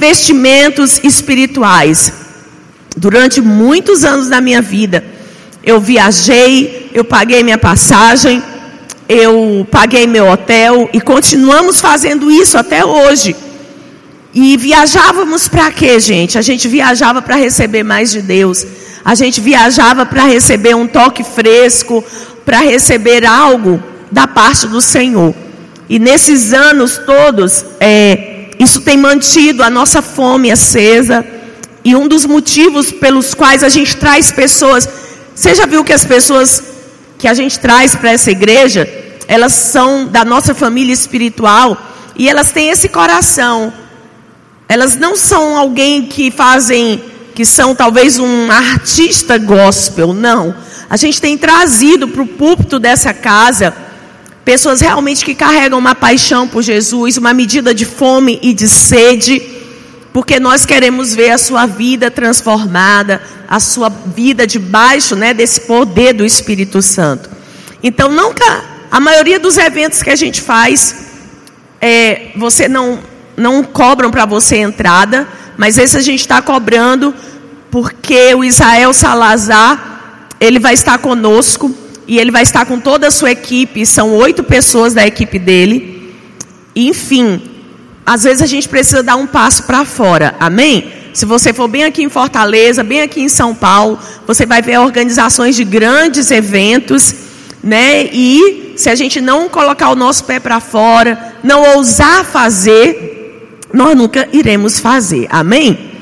[0.00, 2.12] investimentos espirituais.
[2.96, 5.04] Durante muitos anos da minha vida,
[5.62, 8.42] eu viajei, eu paguei minha passagem,
[9.08, 13.36] eu paguei meu hotel e continuamos fazendo isso até hoje.
[14.32, 16.38] E viajávamos para quê, gente?
[16.38, 18.64] A gente viajava para receber mais de Deus.
[19.04, 22.02] A gente viajava para receber um toque fresco,
[22.44, 25.34] para receber algo da parte do Senhor.
[25.88, 28.29] E nesses anos todos, é,
[28.60, 31.24] isso tem mantido a nossa fome acesa.
[31.82, 34.86] E um dos motivos pelos quais a gente traz pessoas.
[35.34, 36.62] Você já viu que as pessoas
[37.16, 38.86] que a gente traz para essa igreja,
[39.26, 41.74] elas são da nossa família espiritual
[42.14, 43.72] e elas têm esse coração.
[44.68, 47.02] Elas não são alguém que fazem,
[47.34, 50.54] que são talvez um artista gospel, não.
[50.90, 53.74] A gente tem trazido para o púlpito dessa casa
[54.50, 59.40] pessoas realmente que carregam uma paixão por Jesus, uma medida de fome e de sede,
[60.12, 66.14] porque nós queremos ver a sua vida transformada, a sua vida debaixo né, desse poder
[66.14, 67.30] do Espírito Santo.
[67.80, 70.96] Então, nunca, a maioria dos eventos que a gente faz,
[71.80, 72.98] é, você não,
[73.36, 77.14] não cobram para você entrada, mas esse a gente está cobrando
[77.70, 81.72] porque o Israel Salazar, ele vai estar conosco
[82.10, 86.12] e ele vai estar com toda a sua equipe, são oito pessoas da equipe dele.
[86.74, 87.40] enfim,
[88.04, 90.90] às vezes a gente precisa dar um passo para fora, amém?
[91.14, 94.80] Se você for bem aqui em Fortaleza, bem aqui em São Paulo, você vai ver
[94.80, 97.14] organizações de grandes eventos,
[97.62, 98.06] né?
[98.12, 103.96] E se a gente não colocar o nosso pé para fora, não ousar fazer, nós
[103.96, 105.92] nunca iremos fazer, amém?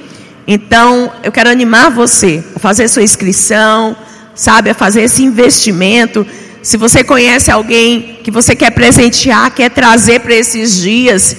[0.46, 3.94] Então, eu quero animar você a fazer sua inscrição,
[4.38, 6.24] sabe, a fazer esse investimento.
[6.62, 11.36] Se você conhece alguém que você quer presentear, quer trazer para esses dias,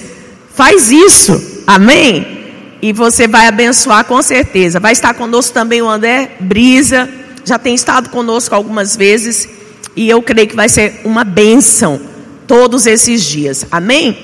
[0.54, 2.38] faz isso, amém?
[2.82, 4.78] E você vai abençoar com certeza.
[4.78, 7.08] Vai estar conosco também o André Brisa,
[7.42, 9.48] já tem estado conosco algumas vezes,
[9.96, 11.98] e eu creio que vai ser uma bênção
[12.46, 14.18] todos esses dias, amém?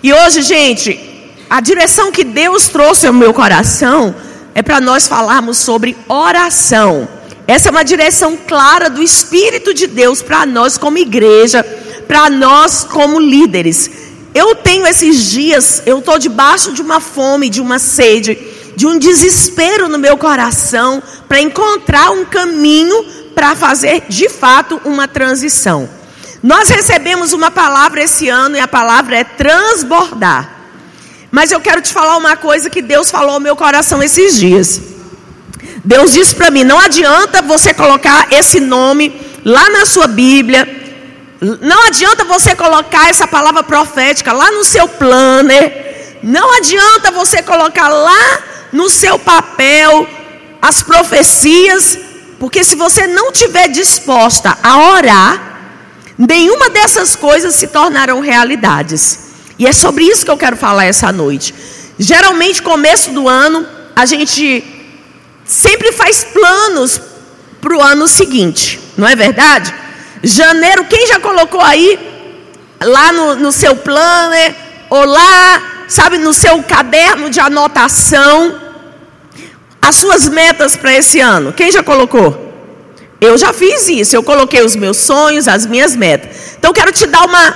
[0.00, 0.98] E hoje, gente,
[1.50, 4.14] a direção que Deus trouxe ao meu coração
[4.54, 7.08] é para nós falarmos sobre oração.
[7.46, 11.64] Essa é uma direção clara do Espírito de Deus para nós como igreja,
[12.06, 13.90] para nós como líderes.
[14.34, 18.38] Eu tenho esses dias, eu estou debaixo de uma fome, de uma sede,
[18.76, 23.04] de um desespero no meu coração para encontrar um caminho
[23.34, 25.88] para fazer de fato uma transição.
[26.42, 30.50] Nós recebemos uma palavra esse ano e a palavra é transbordar.
[31.30, 34.91] Mas eu quero te falar uma coisa que Deus falou ao meu coração esses dias.
[35.84, 39.12] Deus disse para mim: não adianta você colocar esse nome
[39.44, 40.68] lá na sua Bíblia,
[41.60, 47.88] não adianta você colocar essa palavra profética lá no seu planner, não adianta você colocar
[47.88, 48.38] lá
[48.72, 50.06] no seu papel
[50.60, 51.98] as profecias,
[52.38, 55.52] porque se você não tiver disposta a orar,
[56.16, 59.32] nenhuma dessas coisas se tornarão realidades.
[59.58, 61.52] E é sobre isso que eu quero falar essa noite.
[61.98, 64.81] Geralmente, começo do ano, a gente
[65.52, 67.00] sempre faz planos
[67.60, 69.72] para o ano seguinte, não é verdade?
[70.22, 71.98] Janeiro, quem já colocou aí,
[72.82, 74.54] lá no, no seu planner,
[74.88, 78.60] ou lá, sabe, no seu caderno de anotação,
[79.80, 81.52] as suas metas para esse ano?
[81.52, 82.50] Quem já colocou?
[83.20, 86.56] Eu já fiz isso, eu coloquei os meus sonhos, as minhas metas.
[86.58, 87.54] Então, quero te dar uma,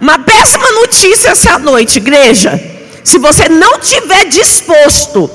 [0.00, 2.60] uma péssima notícia essa noite, igreja.
[3.04, 5.30] Se você não tiver disposto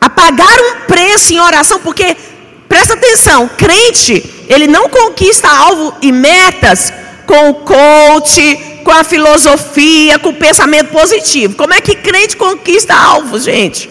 [0.00, 2.16] a pagar um preço em oração, porque
[2.68, 6.92] presta atenção, crente, ele não conquista alvo e metas
[7.26, 11.54] com o coach, com a filosofia, com o pensamento positivo.
[11.54, 13.90] Como é que crente conquista alvos, gente?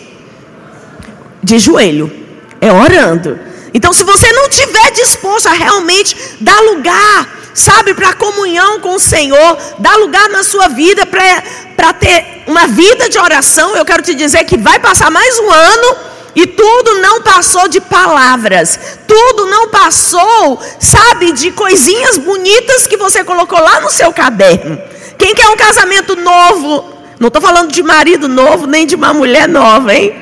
[1.42, 2.12] De joelho,
[2.60, 3.40] é orando.
[3.74, 9.00] Então, se você não tiver disposto a realmente dar lugar, sabe, para comunhão com o
[9.00, 14.16] Senhor, dar lugar na sua vida para ter uma vida de oração, eu quero te
[14.16, 15.98] dizer que vai passar mais um ano
[16.36, 23.24] e tudo não passou de palavras, tudo não passou, sabe, de coisinhas bonitas que você
[23.24, 24.80] colocou lá no seu caderno.
[25.18, 26.94] Quem quer um casamento novo?
[27.20, 30.16] Não estou falando de marido novo, nem de uma mulher nova, hein?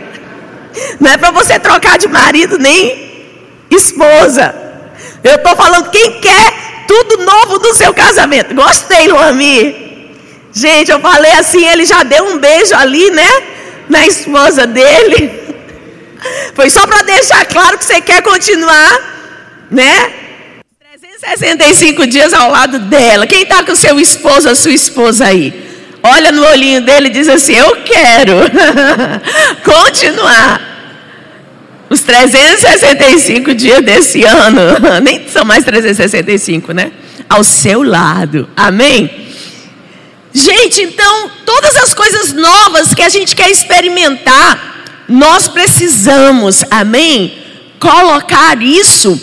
[0.99, 3.25] Não é para você trocar de marido nem
[3.69, 4.55] esposa.
[5.23, 6.53] Eu estou falando quem quer
[6.87, 8.55] tudo novo do seu casamento.
[8.55, 10.11] Gostei, Luami.
[10.53, 13.29] Gente, eu falei assim, ele já deu um beijo ali, né?
[13.89, 15.31] Na esposa dele.
[16.55, 20.13] Foi só para deixar claro que você quer continuar, né?
[21.21, 23.27] 365 dias ao lado dela.
[23.27, 25.67] Quem está com seu esposo, a sua esposa aí?
[26.03, 28.33] olha no olhinho dele e diz assim: Eu quero
[29.63, 30.76] continuar.
[31.89, 34.59] Os 365 dias desse ano,
[35.01, 36.91] nem são mais 365, né?
[37.29, 39.27] Ao seu lado, amém?
[40.33, 47.37] Gente, então, todas as coisas novas que a gente quer experimentar, nós precisamos, amém?
[47.79, 49.19] Colocar isso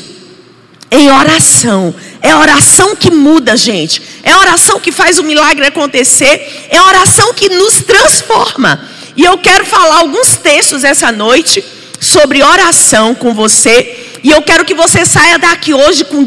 [0.91, 1.95] em oração.
[2.23, 4.01] É oração que muda, gente.
[4.23, 6.67] É oração que faz o milagre acontecer.
[6.71, 8.81] É oração que nos transforma.
[9.17, 11.63] E eu quero falar alguns textos essa noite
[12.01, 14.19] sobre oração com você.
[14.23, 16.25] E eu quero que você saia daqui hoje com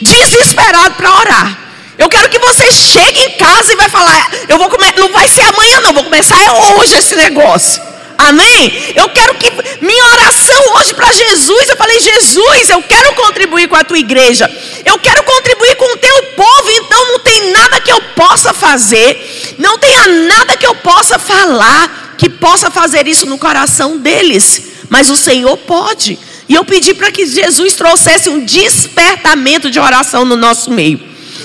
[0.00, 1.58] desesperado para orar.
[1.98, 5.28] Eu quero que você chegue em casa e vai falar, eu vou comer, não vai
[5.28, 6.36] ser amanhã não, vou começar
[6.76, 7.80] hoje esse negócio.
[8.18, 8.92] Amém?
[8.94, 9.50] Eu quero que
[9.80, 14.50] minha oração hoje para Jesus, eu falei, Jesus, eu quero contribuir com a tua igreja.
[14.84, 19.56] Eu quero contribuir com o teu povo, então não tem nada que eu possa fazer,
[19.58, 24.71] não tenha nada que eu possa falar que possa fazer isso no coração deles.
[24.92, 26.18] Mas o Senhor pode.
[26.46, 31.00] E eu pedi para que Jesus trouxesse um despertamento de oração no nosso meio.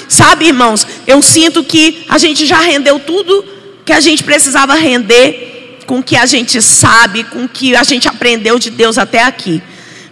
[0.09, 3.45] Sabe, irmãos, eu sinto que a gente já rendeu tudo
[3.85, 7.83] que a gente precisava render com o que a gente sabe, com o que a
[7.83, 9.63] gente aprendeu de Deus até aqui.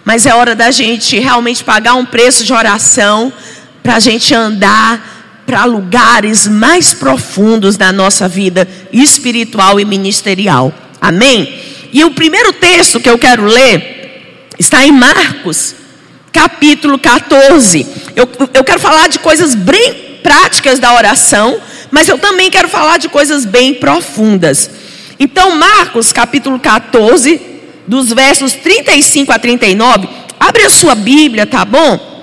[0.06, 3.34] Mas é hora da gente realmente pagar um preço de oração
[3.84, 10.74] para a gente andar para lugares mais profundos da nossa vida espiritual e ministerial.
[11.02, 11.75] Amém?
[11.92, 13.96] E o primeiro texto que eu quero ler
[14.60, 15.76] está em Marcos,
[16.32, 17.86] capítulo 14.
[18.16, 21.60] Eu, eu quero falar de coisas bem práticas da oração,
[21.92, 24.70] mas eu também quero falar de coisas bem profundas.
[25.20, 27.40] Então, Marcos capítulo 14,
[27.88, 30.10] dos versos 35 a 39,
[30.40, 32.16] abre a sua Bíblia, tá bom?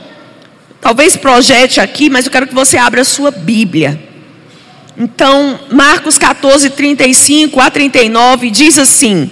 [0.80, 3.98] Talvez projete aqui, mas eu quero que você abra a sua Bíblia.
[4.98, 9.30] Então, Marcos 14, 35 a 39 diz assim: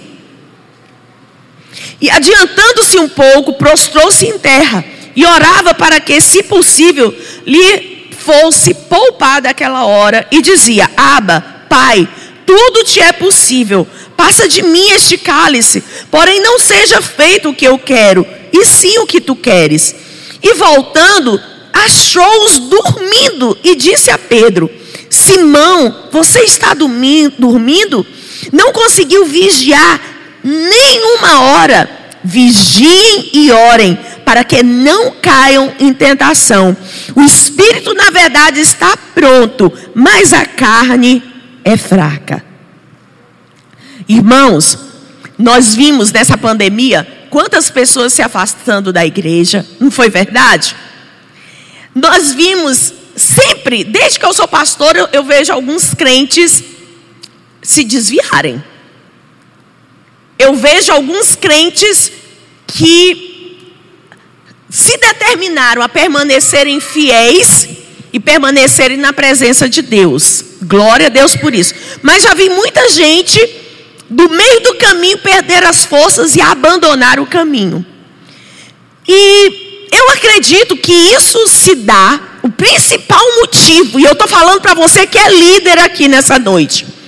[1.99, 4.83] E adiantando-se um pouco, prostrou-se em terra
[5.15, 7.15] e orava para que, se possível,
[7.45, 12.07] lhe fosse poupada aquela hora, e dizia: Aba, Pai,
[12.45, 13.87] tudo te é possível.
[14.15, 18.99] Passa de mim este cálice, porém não seja feito o que eu quero, e sim
[18.99, 19.95] o que tu queres.
[20.43, 21.41] E voltando,
[21.73, 24.69] achou-os dormindo e disse a Pedro:
[25.09, 28.05] Simão, você está dormindo?
[28.51, 30.10] Não conseguiu vigiar
[30.43, 31.89] nem uma hora.
[32.23, 36.77] Vigiem e orem, para que não caiam em tentação.
[37.15, 41.23] O espírito, na verdade, está pronto, mas a carne
[41.63, 42.43] é fraca.
[44.07, 44.77] Irmãos,
[45.37, 50.75] nós vimos nessa pandemia quantas pessoas se afastando da igreja, não foi verdade?
[51.95, 56.63] Nós vimos sempre, desde que eu sou pastor, eu, eu vejo alguns crentes
[57.61, 58.63] se desviarem.
[60.41, 62.11] Eu vejo alguns crentes
[62.65, 63.59] que
[64.69, 67.67] se determinaram a permanecerem fiéis
[68.11, 70.43] e permanecerem na presença de Deus.
[70.63, 71.75] Glória a Deus por isso.
[72.01, 73.39] Mas já vi muita gente
[74.09, 77.85] do meio do caminho perder as forças e abandonar o caminho.
[79.07, 84.73] E eu acredito que isso se dá, o principal motivo, e eu estou falando para
[84.73, 87.00] você que é líder aqui nessa noite.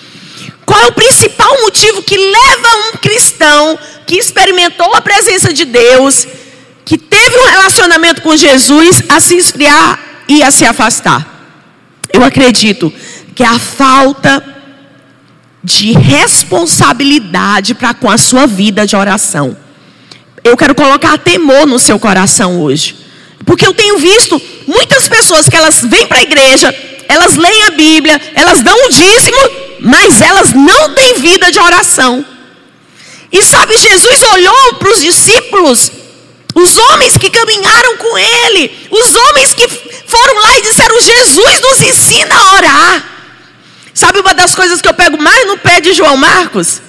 [0.66, 6.28] Qual é o principal motivo que leva um cristão que experimentou a presença de Deus,
[6.86, 11.34] que teve um relacionamento com Jesus, a se esfriar e a se afastar?
[12.12, 12.94] Eu acredito
[13.36, 14.54] que a falta
[15.64, 19.56] de responsabilidade para com a sua vida de oração.
[20.44, 22.98] Eu quero colocar temor no seu coração hoje.
[23.46, 26.74] Porque eu tenho visto muitas pessoas que elas vêm para a igreja,
[27.08, 29.38] elas leem a Bíblia, elas dão o dízimo,
[29.84, 32.26] mas elas não têm vida de oração.
[33.30, 35.92] E sabe, Jesus olhou para os discípulos,
[36.56, 41.82] os homens que caminharam com ele, os homens que foram lá e disseram: Jesus nos
[41.82, 43.10] ensina a orar.
[43.94, 46.82] Sabe uma das coisas que eu pego mais no pé de João Marcos?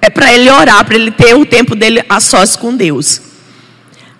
[0.00, 3.20] É para ele orar, para ele ter o tempo dele a sós com Deus.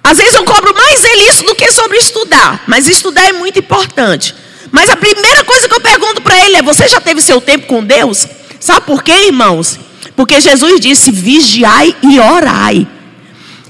[0.04, 3.58] Às vezes eu cobro mais ele isso do que sobre estudar, mas estudar é muito
[3.58, 4.34] importante.
[4.72, 7.66] Mas a primeira coisa que eu pergunto para ele é: você já teve seu tempo
[7.66, 8.26] com Deus?
[8.58, 9.78] Sabe por quê, irmãos?
[10.16, 12.86] Porque Jesus disse: vigiai e orai.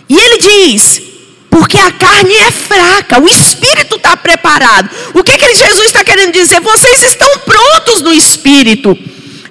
[0.08, 1.02] E ele diz:
[1.50, 4.88] porque a carne é fraca, o espírito está preparado.
[5.12, 6.60] O que, que Jesus está querendo dizer?
[6.60, 8.96] Vocês estão prontos no espírito,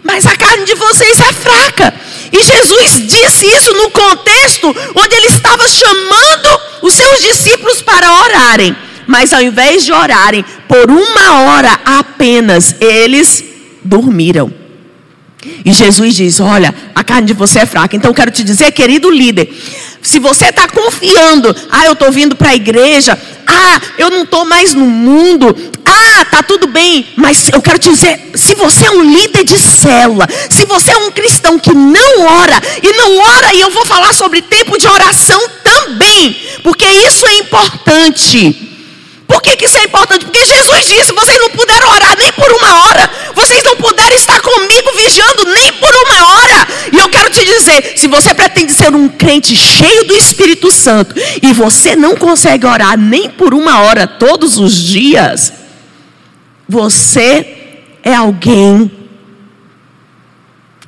[0.04, 1.94] mas a carne de vocês é fraca.
[2.32, 8.76] E Jesus disse isso no contexto onde ele estava chamando os seus discípulos para orarem.
[9.12, 13.44] Mas ao invés de orarem por uma hora apenas, eles
[13.84, 14.54] dormiram.
[15.66, 17.94] E Jesus diz: Olha, a carne de você é fraca.
[17.94, 19.54] Então quero te dizer, querido líder,
[20.02, 24.46] se você está confiando, ah, eu estou vindo para a igreja, ah, eu não estou
[24.46, 25.54] mais no mundo,
[25.84, 29.60] ah, tá tudo bem, mas eu quero te dizer, se você é um líder de
[29.60, 33.86] célula, se você é um cristão que não ora, e não ora, e eu vou
[33.86, 38.71] falar sobre tempo de oração também, porque isso é importante.
[39.32, 40.26] Por que, que isso é importante?
[40.26, 44.42] Porque Jesus disse: vocês não puderam orar nem por uma hora, vocês não puderam estar
[44.42, 46.68] comigo vigiando nem por uma hora.
[46.92, 51.16] E eu quero te dizer: se você pretende ser um crente cheio do Espírito Santo
[51.42, 55.54] e você não consegue orar nem por uma hora todos os dias,
[56.68, 58.92] você é alguém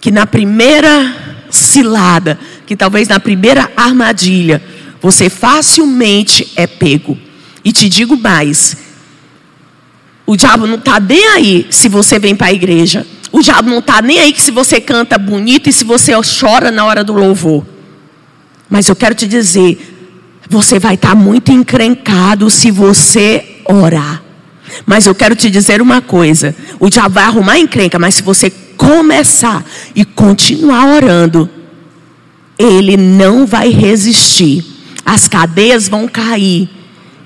[0.01, 1.15] que na primeira
[1.49, 4.61] cilada, que talvez na primeira armadilha,
[5.01, 7.17] você facilmente é pego.
[7.63, 8.75] E te digo mais:
[10.25, 13.05] o diabo não está nem aí se você vem para a igreja.
[13.31, 16.71] O diabo não está nem aí que se você canta bonito e se você chora
[16.71, 17.65] na hora do louvor.
[18.69, 19.93] Mas eu quero te dizer,
[20.49, 24.21] você vai estar tá muito encrencado se você orar.
[24.85, 28.49] Mas eu quero te dizer uma coisa: o diabo vai arrumar encrenca, mas se você
[28.77, 29.63] começar
[29.95, 31.49] e continuar orando,
[32.57, 34.63] ele não vai resistir.
[35.05, 36.69] As cadeias vão cair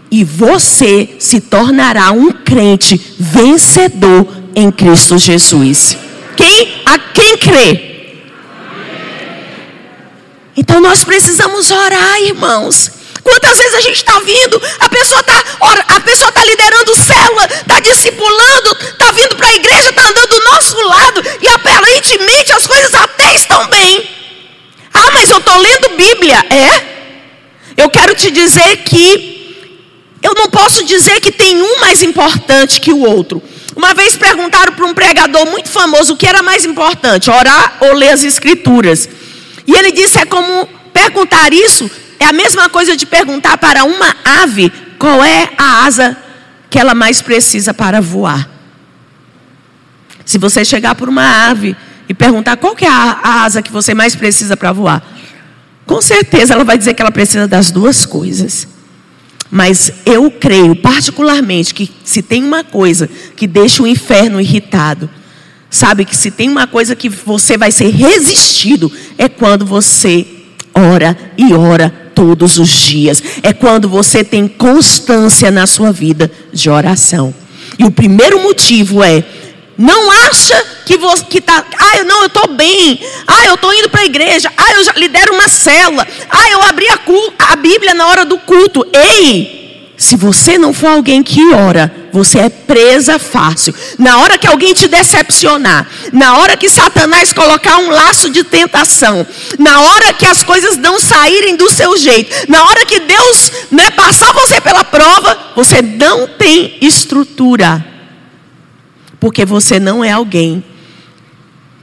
[0.10, 5.98] e você se tornará um crente vencedor em Cristo Jesus.
[6.36, 6.82] Quem?
[6.86, 7.88] A quem crê?
[10.56, 12.92] Então nós precisamos orar, irmãos.
[13.24, 15.44] Quantas vezes a gente está vindo, a pessoa está
[15.90, 20.44] a pessoa tá liderando célula, está discipulando, está vindo para a igreja, está andando do
[20.46, 24.10] nosso lado e aparentemente as coisas até estão bem.
[24.94, 26.38] Ah, mas eu estou lendo Bíblia.
[26.50, 27.84] É?
[27.84, 29.37] Eu quero te dizer que
[30.22, 33.42] eu não posso dizer que tem um mais importante que o outro.
[33.76, 37.94] Uma vez perguntaram para um pregador muito famoso o que era mais importante, orar ou
[37.94, 39.08] ler as escrituras.
[39.68, 44.16] E ele disse: é como perguntar isso, é a mesma coisa de perguntar para uma
[44.26, 46.18] ave qual é a asa
[46.70, 48.50] que ela mais precisa para voar.
[50.26, 51.76] Se você chegar por uma ave
[52.10, 55.02] e perguntar qual que é a, asa que você mais precisa para voar,
[55.86, 58.68] com certeza ela vai dizer que ela precisa das duas coisas.
[59.50, 65.10] Mas eu creio particularmente que se tem uma coisa que deixa o inferno irritado,
[65.70, 70.26] sabe que se tem uma coisa que você vai ser resistido, é quando você
[70.74, 73.22] ora e ora todos os dias.
[73.44, 77.34] É quando você tem constância na sua vida de oração.
[77.78, 79.24] E o primeiro motivo é
[79.78, 80.56] não acha
[80.86, 83.00] que você que tá, ah, eu não, eu estou bem.
[83.28, 84.52] Ah, eu estou indo para a igreja.
[84.58, 86.08] Ah, eu já lidero uma célula.
[86.30, 87.00] Ah, eu abri a,
[87.52, 88.86] a Bíblia na hora do culto.
[88.92, 93.74] Ei, se você não for alguém que ora, você é presa fácil.
[94.00, 99.26] Na hora que alguém te decepcionar, na hora que Satanás colocar um laço de tentação,
[99.60, 103.92] na hora que as coisas não saírem do seu jeito, na hora que Deus né,
[103.92, 107.97] passar você pela prova, você não tem estrutura
[109.20, 110.64] porque você não é alguém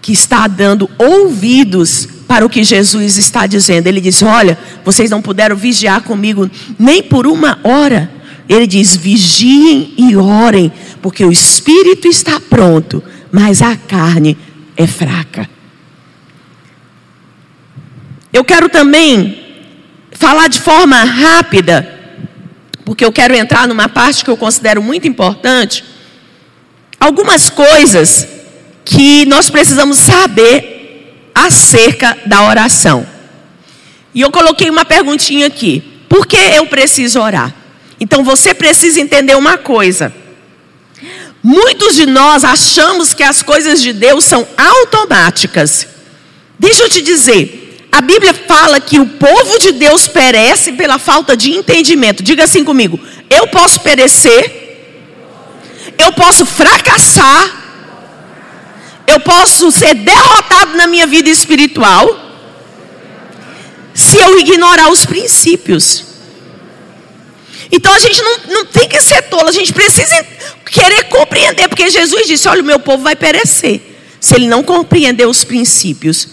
[0.00, 3.86] que está dando ouvidos para o que Jesus está dizendo.
[3.86, 8.10] Ele diz: Olha, vocês não puderam vigiar comigo nem por uma hora.
[8.48, 14.36] Ele diz: vigiem e orem, porque o espírito está pronto, mas a carne
[14.76, 15.48] é fraca.
[18.32, 19.38] Eu quero também
[20.12, 21.88] falar de forma rápida,
[22.84, 25.93] porque eu quero entrar numa parte que eu considero muito importante
[27.04, 28.26] algumas coisas
[28.84, 33.06] que nós precisamos saber acerca da oração.
[34.14, 37.54] E eu coloquei uma perguntinha aqui: por que eu preciso orar?
[38.00, 40.12] Então você precisa entender uma coisa.
[41.42, 45.86] Muitos de nós achamos que as coisas de Deus são automáticas.
[46.58, 51.36] Deixa eu te dizer, a Bíblia fala que o povo de Deus perece pela falta
[51.36, 52.22] de entendimento.
[52.22, 54.63] Diga assim comigo: eu posso perecer
[55.98, 57.62] eu posso fracassar,
[59.06, 62.20] eu posso ser derrotado na minha vida espiritual,
[63.92, 66.04] se eu ignorar os princípios.
[67.70, 70.24] Então a gente não, não tem que ser tolo, a gente precisa
[70.66, 73.80] querer compreender, porque Jesus disse: Olha, o meu povo vai perecer,
[74.20, 76.28] se ele não compreender os princípios.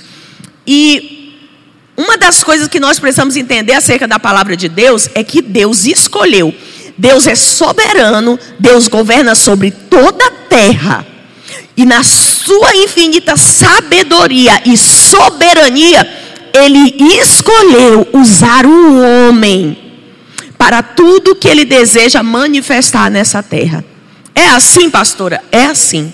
[0.65, 1.21] E
[1.97, 5.85] uma das coisas que nós precisamos entender acerca da palavra de Deus é que Deus
[5.85, 6.53] escolheu
[6.97, 11.05] Deus é soberano, Deus governa sobre toda a terra.
[11.75, 16.07] E na sua infinita sabedoria e soberania,
[16.53, 19.77] ele escolheu usar um homem
[20.57, 23.83] para tudo que ele deseja manifestar nessa terra.
[24.35, 25.43] É assim, pastora?
[25.51, 26.13] É assim.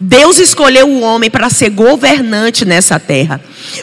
[0.00, 3.40] Deus escolheu o homem para ser governante nessa terra.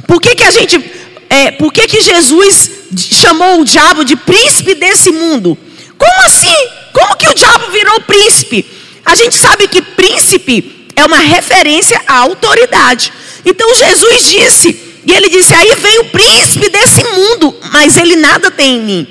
[0.07, 0.83] Por que, que a gente.
[1.29, 5.57] É, por que, que Jesus chamou o diabo de príncipe desse mundo?
[6.01, 6.67] Como assim?
[6.91, 8.65] Como que o diabo virou príncipe?
[9.05, 13.13] A gente sabe que príncipe é uma referência à autoridade.
[13.45, 18.49] Então Jesus disse, e ele disse: Aí vem o príncipe desse mundo, mas ele nada
[18.49, 19.07] tem em mim.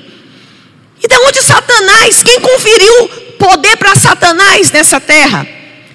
[1.01, 2.21] E de onde Satanás?
[2.23, 5.47] Quem conferiu poder para Satanás nessa terra?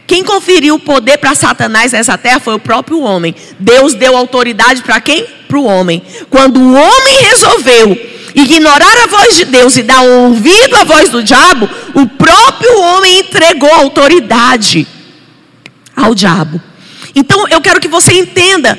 [0.07, 3.35] Quem conferiu poder para Satanás nessa terra foi o próprio homem.
[3.59, 5.27] Deus deu autoridade para quem?
[5.47, 6.03] Para o homem.
[6.31, 11.23] Quando o homem resolveu ignorar a voz de Deus e dar ouvido à voz do
[11.23, 14.87] diabo, o próprio homem entregou autoridade
[15.97, 16.61] ao diabo.
[17.15, 18.79] Então eu quero que você entenda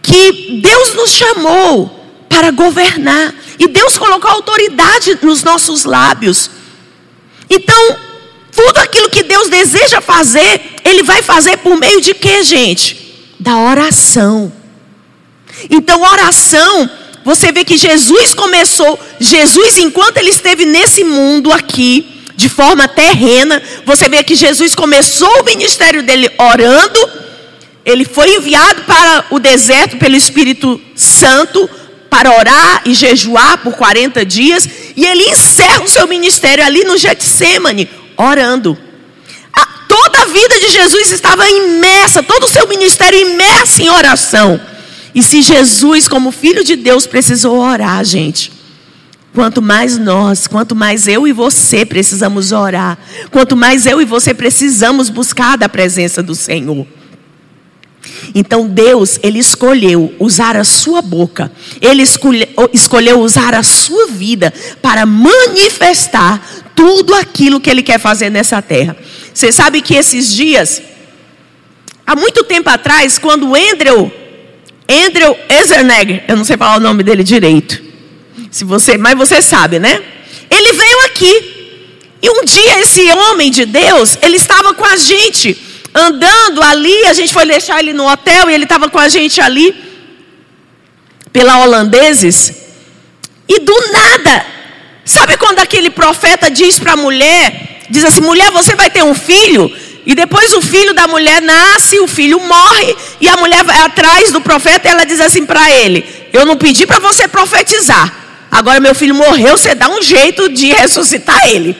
[0.00, 1.96] que Deus nos chamou
[2.28, 6.48] para governar e Deus colocou autoridade nos nossos lábios.
[7.50, 7.96] Então,
[8.54, 13.34] tudo aquilo que Deus deseja fazer, Ele vai fazer por meio de quê, gente?
[13.40, 14.52] Da oração.
[15.70, 16.88] Então, oração,
[17.26, 23.60] você vê que Jesus começou, Jesus, enquanto Ele esteve nesse mundo aqui, de forma terrena,
[23.84, 27.10] você vê que Jesus começou o ministério dele orando,
[27.84, 31.68] ele foi enviado para o deserto pelo Espírito Santo
[32.08, 36.96] para orar e jejuar por 40 dias, e ele encerra o seu ministério ali no
[36.96, 38.78] Getsemane, orando.
[39.52, 44.75] A, toda a vida de Jesus estava imersa, todo o seu ministério imerso em oração.
[45.16, 48.52] E se Jesus, como filho de Deus, precisou orar, gente,
[49.32, 52.98] quanto mais nós, quanto mais eu e você precisamos orar,
[53.30, 56.86] quanto mais eu e você precisamos buscar da presença do Senhor.
[58.34, 62.02] Então Deus, Ele escolheu usar a sua boca, Ele
[62.74, 68.94] escolheu usar a sua vida para manifestar tudo aquilo que Ele quer fazer nessa terra.
[69.32, 70.82] Você sabe que esses dias,
[72.06, 74.12] há muito tempo atrás, quando Andrew,
[74.88, 77.82] Andrew Ezernegger, eu não sei falar o nome dele direito,
[78.50, 80.02] se você, mas você sabe, né?
[80.50, 81.52] Ele veio aqui.
[82.22, 85.56] E um dia esse homem de Deus, ele estava com a gente
[85.94, 89.40] andando ali, a gente foi deixar ele no hotel e ele estava com a gente
[89.40, 89.74] ali,
[91.32, 92.52] pela holandeses,
[93.48, 94.46] e do nada,
[95.04, 99.14] sabe quando aquele profeta diz para a mulher, diz assim, mulher, você vai ter um
[99.14, 99.70] filho,
[100.06, 104.30] e depois o filho da mulher nasce, o filho morre, e a mulher vai atrás
[104.32, 108.14] do profeta e ela diz assim para ele, eu não pedi para você profetizar,
[108.50, 111.76] agora meu filho morreu, você dá um jeito de ressuscitar ele.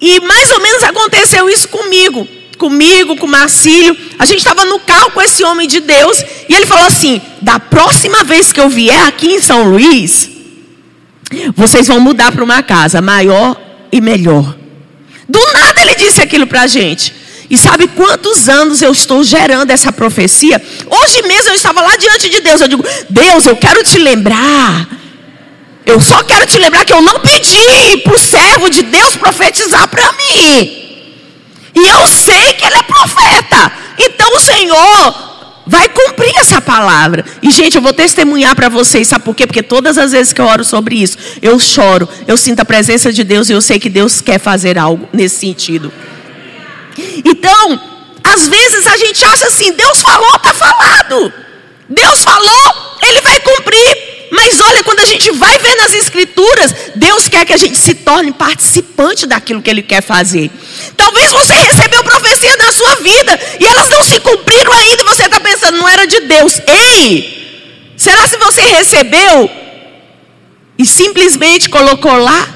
[0.00, 3.96] E mais ou menos aconteceu isso comigo comigo, com Marcílio.
[4.18, 6.22] A gente estava no carro com esse homem de Deus.
[6.48, 10.28] E ele falou assim: da próxima vez que eu vier aqui em São Luís,
[11.54, 13.56] vocês vão mudar para uma casa maior
[13.90, 14.56] e melhor.
[15.28, 17.14] Do nada ele disse aquilo para a gente.
[17.50, 20.60] E sabe quantos anos eu estou gerando essa profecia?
[20.88, 22.60] Hoje mesmo eu estava lá diante de Deus.
[22.60, 24.88] Eu digo: Deus, eu quero te lembrar.
[25.86, 29.88] Eu só quero te lembrar que eu não pedi para o servo de Deus profetizar
[29.88, 30.88] para mim.
[31.74, 33.72] E eu sei que ele é profeta.
[33.98, 35.37] Então o Senhor
[35.68, 37.24] vai cumprir essa palavra.
[37.42, 39.46] E, gente, eu vou testemunhar para vocês, sabe por quê?
[39.46, 43.12] Porque todas as vezes que eu oro sobre isso, eu choro, eu sinto a presença
[43.12, 45.92] de Deus e eu sei que Deus quer fazer algo nesse sentido.
[47.24, 47.80] Então,
[48.24, 51.32] às vezes a gente acha assim: Deus falou, está falado.
[51.88, 54.18] Deus falou, ele vai cumprir.
[54.30, 57.94] Mas olha, quando a gente vai ver nas Escrituras, Deus quer que a gente se
[57.94, 60.50] torne participante daquilo que Ele quer fazer.
[60.96, 65.22] Talvez você recebeu profecia na sua vida e elas não se cumpriram ainda e você
[65.24, 66.60] está pensando, não era de Deus.
[66.66, 67.94] Ei!
[67.96, 69.50] Será se você recebeu
[70.78, 72.48] e simplesmente colocou lá?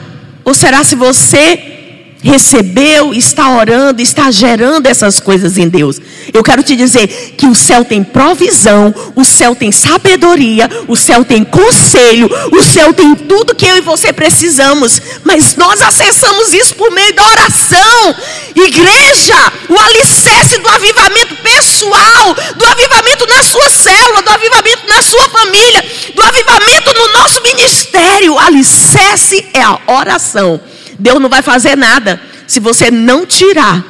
[0.45, 1.82] Ou será se você
[2.23, 6.01] recebeu, está orando, está gerando essas coisas em Deus.
[6.33, 11.25] Eu quero te dizer que o céu tem provisão, o céu tem sabedoria, o céu
[11.25, 16.75] tem conselho, o céu tem tudo que eu e você precisamos, mas nós acessamos isso
[16.77, 18.17] por meio da oração.
[18.55, 25.29] Igreja, o alicerce do avivamento pessoal, do avivamento na sua célula, do avivamento na sua
[25.29, 30.61] família, do avivamento no nosso ministério, o alicerce é a oração.
[31.03, 33.85] Deus não vai fazer nada se você não tirar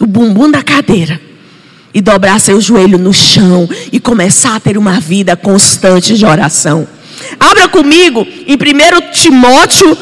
[0.00, 1.20] o bumbum da cadeira
[1.94, 6.88] e dobrar seu joelho no chão e começar a ter uma vida constante de oração.
[7.38, 9.96] Abra comigo em 1 Timóteo,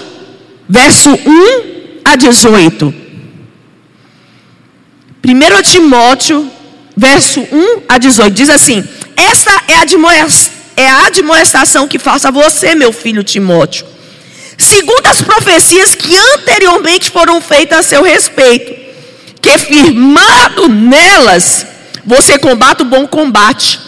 [0.66, 1.18] verso 1
[2.02, 2.94] a 18.
[5.22, 6.50] 1 Timóteo,
[6.96, 8.82] verso 1 a 18, diz assim:
[9.14, 9.84] Esta é a,
[10.74, 13.91] é admoestação que faço a você, meu filho Timóteo
[14.62, 18.72] segundo as profecias que anteriormente foram feitas a seu respeito,
[19.40, 21.66] que firmado nelas,
[22.04, 23.80] você combate o bom combate,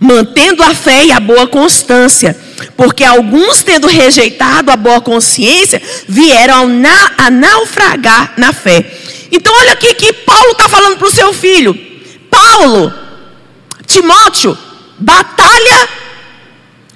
[0.00, 2.36] mantendo a fé e a boa constância.
[2.76, 6.70] Porque alguns, tendo rejeitado a boa consciência, vieram
[7.18, 8.84] a naufragar na fé.
[9.30, 11.78] Então, olha aqui que Paulo está falando para o seu filho:
[12.30, 12.92] Paulo,
[13.86, 14.56] Timóteo,
[14.98, 15.88] batalha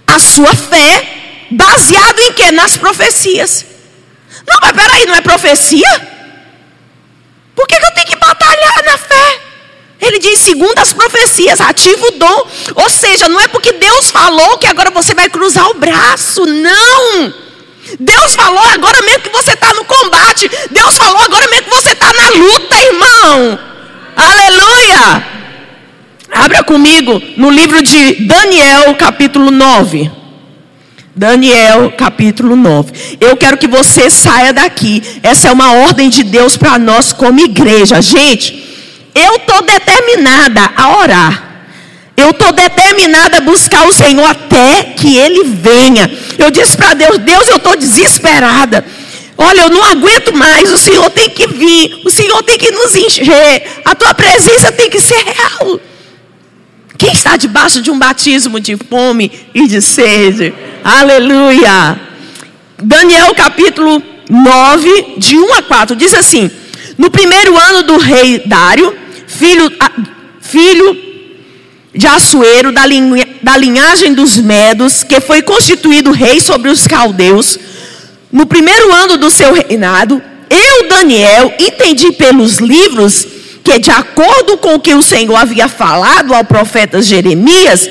[0.06, 1.19] a sua fé
[1.50, 2.52] baseado em quê?
[2.52, 3.66] Nas profecias.
[4.46, 6.08] Não, mas peraí, não é profecia?
[7.54, 9.40] Por que, que eu tenho que batalhar na fé?
[10.00, 12.46] Ele diz, segundo as profecias, ativa o dom.
[12.76, 16.44] Ou seja, não é porque Deus falou que agora você vai cruzar o braço.
[16.46, 17.34] Não.
[17.98, 20.50] Deus falou agora mesmo que você está no combate.
[20.70, 23.58] Deus falou agora mesmo que você está na luta, irmão.
[24.16, 25.26] Aleluia.
[26.32, 30.19] Abra comigo no livro de Daniel, capítulo 9.
[31.14, 33.16] Daniel capítulo 9.
[33.20, 35.02] Eu quero que você saia daqui.
[35.22, 38.00] Essa é uma ordem de Deus para nós como igreja.
[38.00, 38.70] Gente,
[39.14, 41.50] eu estou determinada a orar.
[42.16, 46.10] Eu estou determinada a buscar o Senhor até que Ele venha.
[46.38, 48.84] Eu disse para Deus: Deus, eu estou desesperada.
[49.36, 50.70] Olha, eu não aguento mais.
[50.70, 52.02] O Senhor tem que vir.
[52.04, 53.80] O Senhor tem que nos encher.
[53.84, 55.80] A tua presença tem que ser real.
[57.00, 60.52] Quem está debaixo de um batismo de fome e de sede?
[60.84, 61.98] Aleluia.
[62.76, 66.50] Daniel capítulo 9, de 1 a 4, diz assim:
[66.98, 68.94] No primeiro ano do rei Dário,
[69.26, 69.72] filho,
[70.42, 70.94] filho
[71.94, 77.58] de Assuero, da, linha, da linhagem dos Medos, que foi constituído rei sobre os caldeus,
[78.30, 84.74] no primeiro ano do seu reinado, eu, Daniel, entendi pelos livros que, de acordo com
[84.74, 87.88] o que o Senhor havia falado ao profeta Jeremias,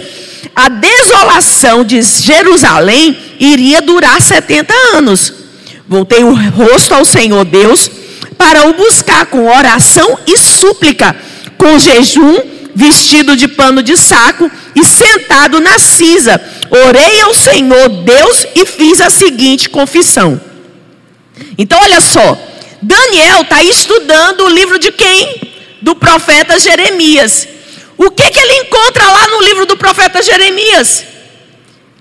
[0.55, 5.33] a desolação de Jerusalém iria durar 70 anos.
[5.87, 7.89] Voltei o rosto ao Senhor Deus
[8.37, 11.15] para o buscar com oração e súplica,
[11.57, 12.39] com jejum,
[12.75, 16.41] vestido de pano de saco e sentado na cisa.
[16.69, 20.39] Orei ao Senhor Deus e fiz a seguinte confissão.
[21.57, 22.37] Então, olha só,
[22.81, 25.49] Daniel está estudando o livro de quem?
[25.81, 27.47] Do profeta Jeremias.
[27.97, 31.03] O que, que ele encontra lá no livro do profeta Jeremias?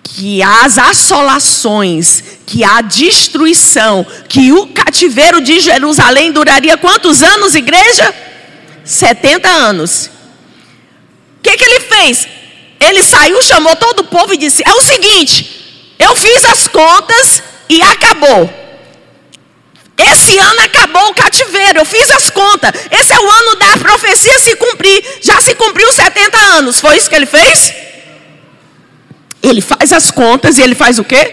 [0.04, 8.14] Que as assolações, que a destruição, que o cativeiro de Jerusalém duraria quantos anos, igreja?
[8.84, 10.10] 70 anos.
[11.38, 12.28] O que, que ele fez?
[12.80, 17.42] Ele saiu, chamou todo o povo e disse: É o seguinte, eu fiz as contas
[17.68, 18.67] e acabou.
[19.98, 22.70] Esse ano acabou o cativeiro, eu fiz as contas.
[22.90, 25.02] Esse é o ano da profecia se cumprir.
[25.20, 26.78] Já se cumpriu 70 anos.
[26.78, 27.74] Foi isso que ele fez?
[29.42, 31.32] Ele faz as contas e ele faz o quê?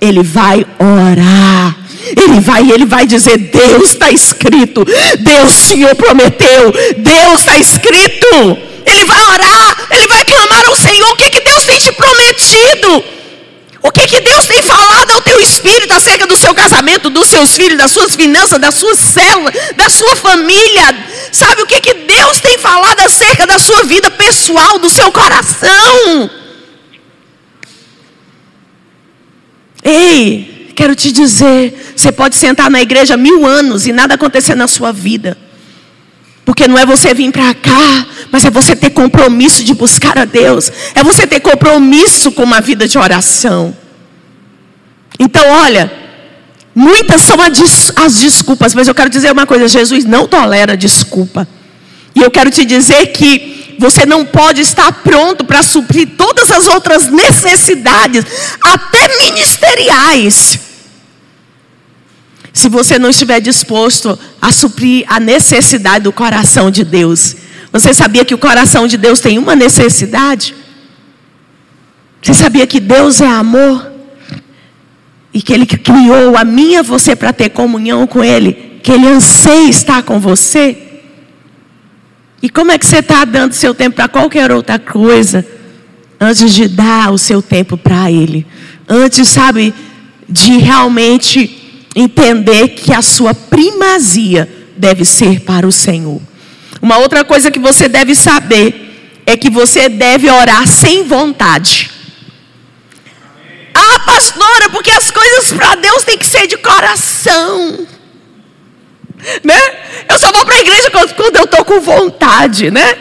[0.00, 1.76] Ele vai orar.
[2.16, 4.84] Ele vai, ele vai dizer: Deus está escrito,
[5.18, 8.58] Deus Senhor prometeu, Deus está escrito.
[8.86, 13.04] Ele vai orar, ele vai clamar ao Senhor: o que, que Deus tem te prometido?
[13.86, 17.54] O que, que Deus tem falado ao teu espírito acerca do seu casamento, dos seus
[17.54, 21.06] filhos, das suas finanças, da sua célula, da sua família?
[21.30, 26.28] Sabe o que, que Deus tem falado acerca da sua vida pessoal, do seu coração?
[29.84, 34.66] Ei, quero te dizer, você pode sentar na igreja mil anos e nada acontecer na
[34.66, 35.38] sua vida.
[36.46, 40.24] Porque não é você vir para cá, mas é você ter compromisso de buscar a
[40.24, 40.70] Deus.
[40.94, 43.76] É você ter compromisso com uma vida de oração.
[45.18, 45.92] Então, olha,
[46.72, 47.36] muitas são
[47.96, 51.48] as desculpas, mas eu quero dizer uma coisa: Jesus não tolera desculpa.
[52.14, 56.68] E eu quero te dizer que você não pode estar pronto para suprir todas as
[56.68, 58.24] outras necessidades,
[58.62, 60.65] até ministeriais
[62.56, 67.36] se você não estiver disposto a suprir a necessidade do coração de Deus.
[67.70, 70.54] Você sabia que o coração de Deus tem uma necessidade?
[72.22, 73.92] Você sabia que Deus é amor?
[75.34, 78.80] E que Ele criou a minha você para ter comunhão com Ele?
[78.82, 80.78] Que Ele anseia estar com você?
[82.40, 85.46] E como é que você está dando seu tempo para qualquer outra coisa?
[86.18, 88.46] Antes de dar o seu tempo para Ele.
[88.88, 89.74] Antes, sabe,
[90.26, 91.65] de realmente
[91.96, 96.20] entender que a sua primazia deve ser para o Senhor.
[96.82, 101.90] Uma outra coisa que você deve saber é que você deve orar sem vontade.
[103.74, 107.86] Ah, pastora, porque as coisas para Deus têm que ser de coração.
[109.42, 109.58] Né?
[110.08, 112.98] Eu só vou para a igreja quando eu estou com vontade, né?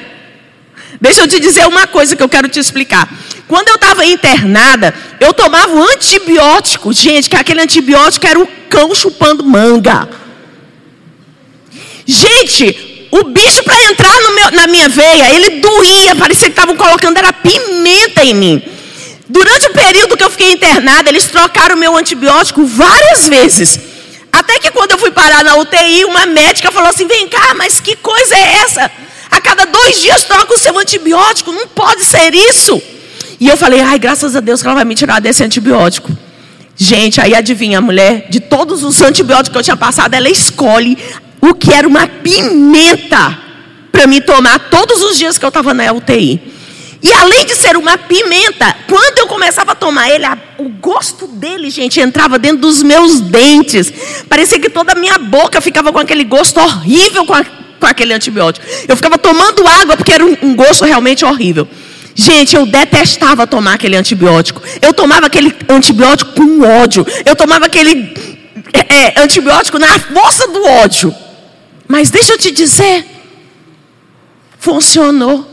[0.99, 3.09] Deixa eu te dizer uma coisa que eu quero te explicar.
[3.47, 8.93] Quando eu estava internada, eu tomava um antibiótico, gente, que aquele antibiótico era o cão
[8.95, 10.09] chupando manga.
[12.05, 17.17] Gente, o bicho para entrar meu, na minha veia, ele doía, parecia que estavam colocando
[17.17, 18.61] era pimenta em mim.
[19.27, 23.79] Durante o período que eu fiquei internada, eles trocaram o meu antibiótico várias vezes.
[24.31, 27.79] Até que quando eu fui parar na UTI, uma médica falou assim: vem cá, mas
[27.79, 28.91] que coisa é essa?
[29.31, 32.81] A cada dois dias troca o seu antibiótico, não pode ser isso.
[33.39, 36.11] E eu falei, ai, graças a Deus que ela vai me tirar desse antibiótico.
[36.77, 40.97] Gente, aí adivinha, a mulher, de todos os antibióticos que eu tinha passado, ela escolhe
[41.41, 43.37] o que era uma pimenta
[43.91, 46.41] para me tomar todos os dias que eu estava na UTI.
[47.01, 51.27] E além de ser uma pimenta, quando eu começava a tomar ele, a, o gosto
[51.27, 53.93] dele, gente, entrava dentro dos meus dentes.
[54.27, 57.45] Parecia que toda a minha boca ficava com aquele gosto horrível com, a,
[57.79, 58.65] com aquele antibiótico.
[58.87, 61.67] Eu ficava tomando água porque era um, um gosto realmente horrível.
[62.15, 64.61] Gente, eu detestava tomar aquele antibiótico.
[64.81, 67.05] Eu tomava aquele antibiótico com ódio.
[67.25, 68.13] Eu tomava aquele
[68.73, 71.13] é, antibiótico na força do ódio.
[71.85, 73.05] Mas deixa eu te dizer,
[74.57, 75.51] funcionou.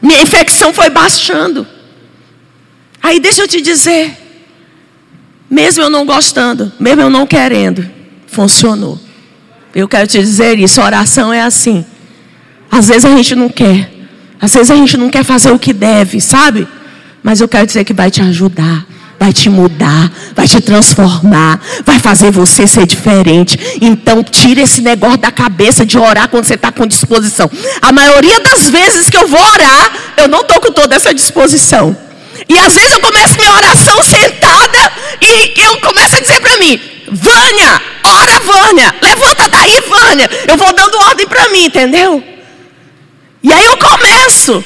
[0.00, 1.66] Minha infecção foi baixando.
[3.02, 4.14] Aí deixa eu te dizer,
[5.50, 7.88] mesmo eu não gostando, mesmo eu não querendo,
[8.26, 9.00] funcionou.
[9.74, 11.84] Eu quero te dizer isso, oração é assim.
[12.74, 13.88] Às vezes a gente não quer.
[14.40, 16.66] Às vezes a gente não quer fazer o que deve, sabe?
[17.22, 18.84] Mas eu quero dizer que vai te ajudar,
[19.16, 23.56] vai te mudar, vai te transformar, vai fazer você ser diferente.
[23.80, 27.48] Então, tira esse negócio da cabeça de orar quando você está com disposição.
[27.80, 31.96] A maioria das vezes que eu vou orar, eu não estou com toda essa disposição.
[32.48, 36.80] E às vezes eu começo minha oração sentada e eu começo a dizer para mim:
[37.12, 40.28] Vânia, ora, Vânia, levanta daí, Vânia.
[40.48, 42.33] Eu vou dando ordem para mim, entendeu?
[43.44, 44.64] E aí eu começo.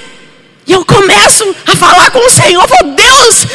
[0.64, 2.66] E eu começo a falar com o Senhor.
[2.68, 3.46] Falo, Deus,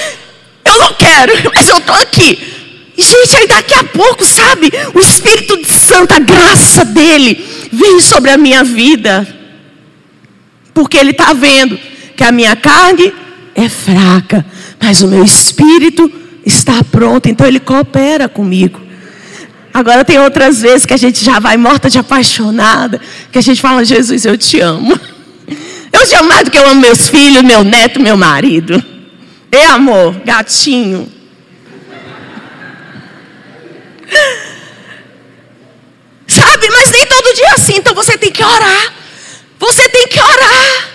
[0.65, 2.37] eu não quero, mas eu estou aqui.
[2.97, 8.01] E, gente, aí daqui a pouco, sabe, o Espírito de Santo, a graça dele, vem
[8.01, 9.25] sobre a minha vida.
[10.73, 11.79] Porque ele está vendo
[12.17, 13.13] que a minha carne
[13.55, 14.45] é fraca,
[14.79, 16.11] mas o meu espírito
[16.45, 18.81] está pronto, então ele coopera comigo.
[19.73, 22.99] Agora tem outras vezes que a gente já vai morta de apaixonada,
[23.31, 24.99] que a gente fala, Jesus, eu te amo.
[25.93, 28.83] Eu te amo mais do que eu amo meus filhos, meu neto, meu marido.
[29.51, 31.07] É amor, gatinho.
[36.27, 38.93] Sabe, mas nem todo dia assim, então você tem que orar.
[39.59, 40.89] Você tem que orar.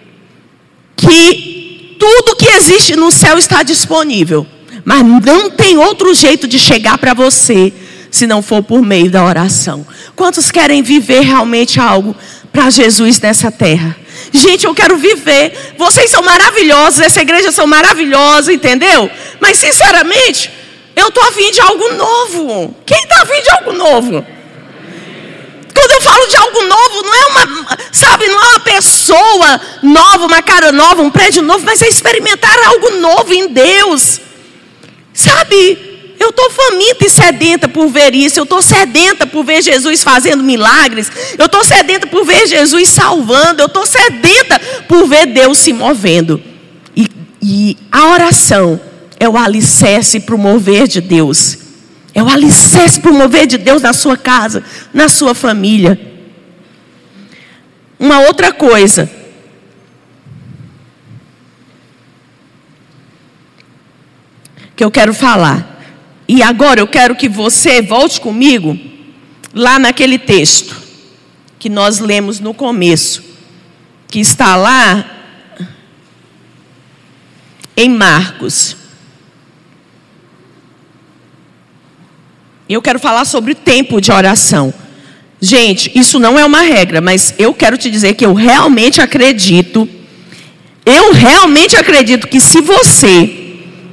[0.96, 4.46] que tudo que existe no céu está disponível,
[4.86, 7.74] mas não tem outro jeito de chegar para você
[8.12, 9.86] se não for por meio da oração.
[10.16, 12.16] Quantos querem viver realmente algo
[12.52, 13.96] para Jesus nessa terra?
[14.32, 15.76] Gente, eu quero viver.
[15.78, 19.10] Vocês são maravilhosos, essa igreja são maravilhosa, entendeu?
[19.40, 20.52] Mas sinceramente,
[20.96, 22.76] eu estou afim de algo novo.
[22.86, 24.26] Quem está afim de algo novo?
[25.74, 30.26] Quando eu falo de algo novo, não é uma, sabe, não é uma pessoa nova,
[30.26, 34.20] uma cara nova, um prédio novo, mas é experimentar algo novo em Deus.
[35.14, 38.40] Sabe, eu estou faminta e sedenta por ver isso.
[38.40, 41.12] Eu estou sedenta por ver Jesus fazendo milagres.
[41.38, 43.62] Eu estou sedenta por ver Jesus salvando.
[43.62, 46.42] Eu estou sedenta por ver Deus se movendo.
[46.96, 47.08] E,
[47.42, 48.80] e a oração
[49.20, 51.60] é o alicerce para o mover de Deus.
[52.16, 56.00] É o alicerce para o mover de Deus na sua casa, na sua família.
[58.00, 59.10] Uma outra coisa.
[64.76, 65.77] Que eu quero falar.
[66.28, 68.78] E agora eu quero que você volte comigo
[69.54, 70.76] lá naquele texto
[71.58, 73.24] que nós lemos no começo,
[74.08, 75.06] que está lá
[77.76, 78.76] em Marcos.
[82.68, 84.74] Eu quero falar sobre o tempo de oração.
[85.40, 89.88] Gente, isso não é uma regra, mas eu quero te dizer que eu realmente acredito,
[90.86, 93.37] eu realmente acredito que se você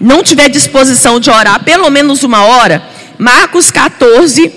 [0.01, 2.83] não tiver disposição de orar pelo menos uma hora,
[3.19, 4.53] Marcos 14,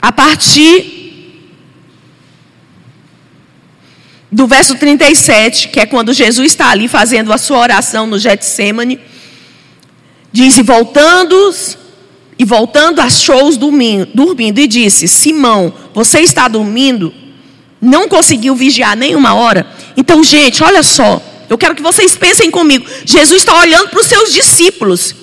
[0.00, 0.98] a partir
[4.32, 9.00] do verso 37, que é quando Jesus está ali fazendo a sua oração no Getsemane,
[10.32, 11.54] diz: E voltando,
[12.38, 17.12] e voltando, achou-os dormindo, dormindo e disse: Simão, você está dormindo?
[17.80, 19.66] Não conseguiu vigiar nenhuma hora?
[19.96, 21.20] Então, gente, olha só.
[21.50, 22.86] Eu quero que vocês pensem comigo.
[23.04, 25.16] Jesus está olhando para os seus discípulos.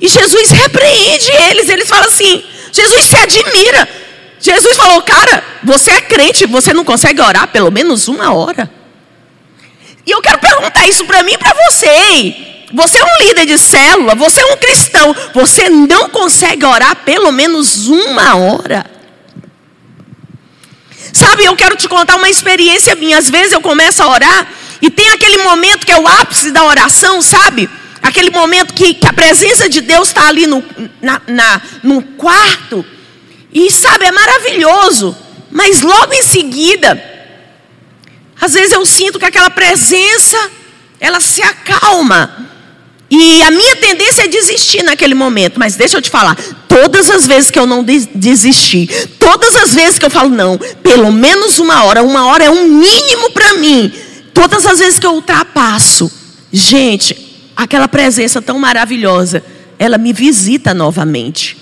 [0.00, 1.68] E Jesus repreende eles.
[1.68, 3.88] Eles falam assim: Jesus se admira.
[4.38, 8.70] Jesus falou, cara, você é crente, você não consegue orar pelo menos uma hora.
[10.06, 12.36] E eu quero perguntar isso para mim e para você.
[12.72, 17.32] Você é um líder de célula, você é um cristão, você não consegue orar pelo
[17.32, 18.86] menos uma hora.
[21.12, 23.18] Sabe, eu quero te contar uma experiência minha.
[23.18, 24.48] Às vezes eu começo a orar
[24.82, 27.68] e tem aquele momento que é o ápice da oração, sabe?
[28.02, 30.64] Aquele momento que, que a presença de Deus está ali no,
[31.02, 32.84] na, na, no quarto.
[33.52, 35.16] E sabe, é maravilhoso.
[35.50, 37.02] Mas logo em seguida,
[38.40, 40.50] às vezes eu sinto que aquela presença,
[40.98, 42.48] ela se acalma.
[43.10, 45.58] E a minha tendência é desistir naquele momento.
[45.58, 46.38] Mas deixa eu te falar,
[46.68, 48.88] todas as vezes que eu não desisti,
[49.18, 52.66] todas as vezes que eu falo, não, pelo menos uma hora, uma hora é um
[52.66, 53.92] mínimo para mim.
[54.32, 56.10] Todas as vezes que eu ultrapasso,
[56.52, 59.44] gente, aquela presença tão maravilhosa,
[59.78, 61.56] ela me visita novamente.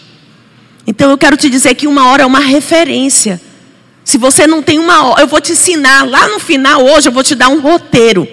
[0.87, 3.41] Então eu quero te dizer que uma hora é uma referência.
[4.05, 7.13] Se você não tem uma hora, eu vou te ensinar lá no final hoje, eu
[7.13, 8.27] vou te dar um roteiro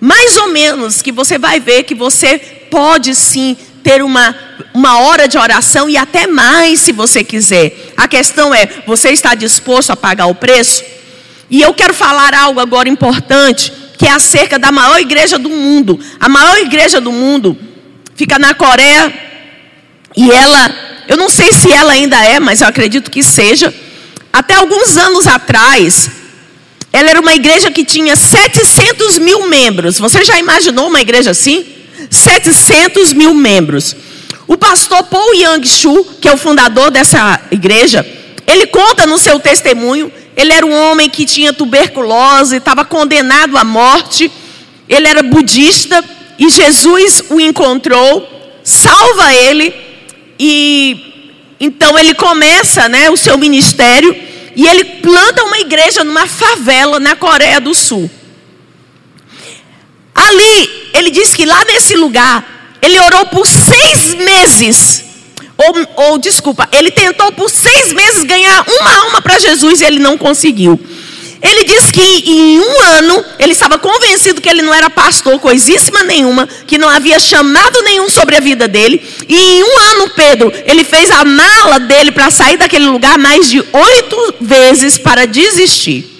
[0.00, 2.38] mais ou menos, que você vai ver que você
[2.70, 4.36] pode sim ter uma,
[4.74, 7.92] uma hora de oração e até mais se você quiser.
[7.96, 10.84] A questão é: você está disposto a pagar o preço?
[11.50, 15.98] E eu quero falar algo agora importante, que é acerca da maior igreja do mundo.
[16.18, 17.56] A maior igreja do mundo
[18.14, 19.12] fica na Coreia
[20.16, 20.74] e ela,
[21.06, 23.72] eu não sei se ela ainda é, mas eu acredito que seja.
[24.32, 26.10] Até alguns anos atrás,
[26.92, 29.98] ela era uma igreja que tinha 700 mil membros.
[29.98, 31.64] Você já imaginou uma igreja assim?
[32.10, 33.94] 700 mil membros.
[34.46, 38.06] O pastor Paul Yang-Shu, que é o fundador dessa igreja,
[38.46, 40.10] ele conta no seu testemunho.
[40.36, 44.30] Ele era um homem que tinha tuberculose, estava condenado à morte.
[44.86, 46.04] Ele era budista
[46.38, 48.28] e Jesus o encontrou,
[48.62, 49.74] salva ele
[50.38, 51.14] e
[51.58, 54.14] então ele começa, né, o seu ministério
[54.54, 58.10] e ele planta uma igreja numa favela na Coreia do Sul.
[60.14, 65.05] Ali, ele diz que lá nesse lugar, ele orou por seis meses.
[65.58, 69.98] Ou, ou desculpa, ele tentou por seis meses ganhar uma alma para Jesus e ele
[69.98, 70.78] não conseguiu.
[71.42, 76.02] Ele diz que em um ano ele estava convencido que ele não era pastor, coisíssima
[76.02, 79.02] nenhuma, que não havia chamado nenhum sobre a vida dele.
[79.28, 83.48] E em um ano, Pedro, ele fez a mala dele para sair daquele lugar mais
[83.48, 86.12] de oito vezes para desistir.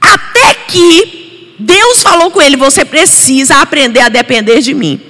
[0.00, 5.00] Até que Deus falou com ele: você precisa aprender a depender de mim.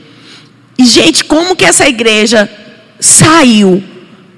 [0.79, 2.51] E, gente, como que essa igreja
[3.05, 3.83] saiu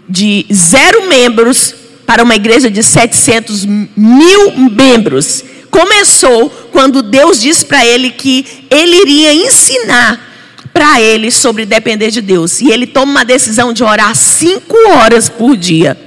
[0.08, 1.74] de zero membros
[2.06, 5.44] para uma igreja de 700 mil membros.
[5.70, 10.24] Começou quando Deus disse para ele que ele iria ensinar
[10.72, 12.60] para ele sobre depender de Deus.
[12.60, 15.98] E ele toma uma decisão de orar cinco horas por dia.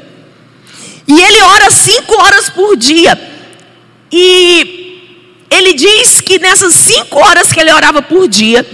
[1.07, 3.19] E ele ora cinco horas por dia.
[4.11, 5.01] E
[5.49, 8.65] ele diz que nessas cinco horas que ele orava por dia,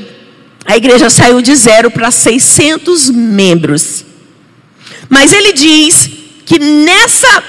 [0.65, 4.03] a igreja saiu de zero para 600 membros.
[5.07, 6.09] Mas ele diz
[6.45, 7.43] que nessa,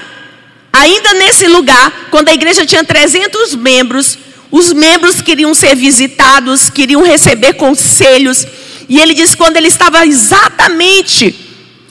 [0.71, 4.17] ainda nesse lugar, quando a igreja tinha 300 membros,
[4.51, 8.45] os membros queriam ser visitados, queriam receber conselhos.
[8.87, 11.35] E ele disse quando ele estava exatamente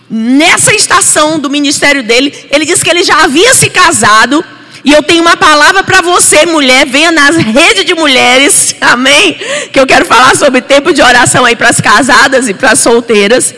[0.08, 4.44] nessa estação do ministério dele, ele disse que ele já havia se casado.
[4.86, 9.36] E eu tenho uma palavra para você, mulher, venha nas redes de mulheres, amém?
[9.72, 12.78] Que eu quero falar sobre tempo de oração aí para as casadas e para as
[12.78, 13.52] solteiras.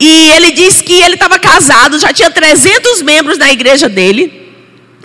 [0.00, 4.50] E ele disse que ele estava casado, já tinha 300 membros na igreja dele.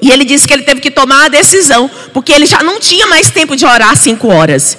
[0.01, 3.05] E ele disse que ele teve que tomar a decisão, porque ele já não tinha
[3.05, 4.75] mais tempo de orar cinco horas.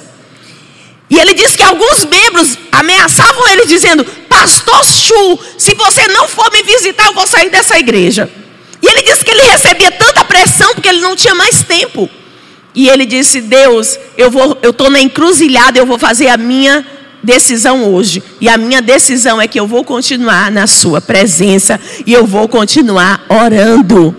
[1.09, 6.51] E ele disse que alguns membros ameaçavam ele, dizendo: Pastor Chu, se você não for
[6.51, 8.29] me visitar, eu vou sair dessa igreja.
[8.87, 12.09] E ele disse que ele recebia tanta pressão porque ele não tinha mais tempo.
[12.73, 16.87] E ele disse: Deus, eu vou, eu estou na encruzilhada, eu vou fazer a minha
[17.21, 18.23] decisão hoje.
[18.41, 22.47] E a minha decisão é que eu vou continuar na Sua presença e eu vou
[22.47, 24.15] continuar orando.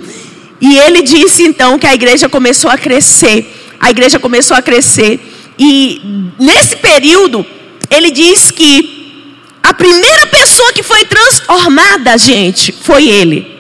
[0.60, 3.74] E ele disse então que a igreja começou a crescer.
[3.80, 5.18] A igreja começou a crescer.
[5.58, 7.46] E nesse período,
[7.90, 13.57] ele diz que a primeira pessoa que foi transformada, gente, foi ele.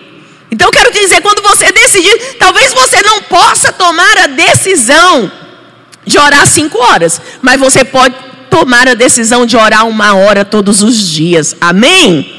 [0.51, 5.31] Então eu quero dizer, quando você decidir, talvez você não possa tomar a decisão
[6.05, 8.15] de orar cinco horas, mas você pode
[8.49, 11.55] tomar a decisão de orar uma hora todos os dias.
[11.59, 12.33] Amém?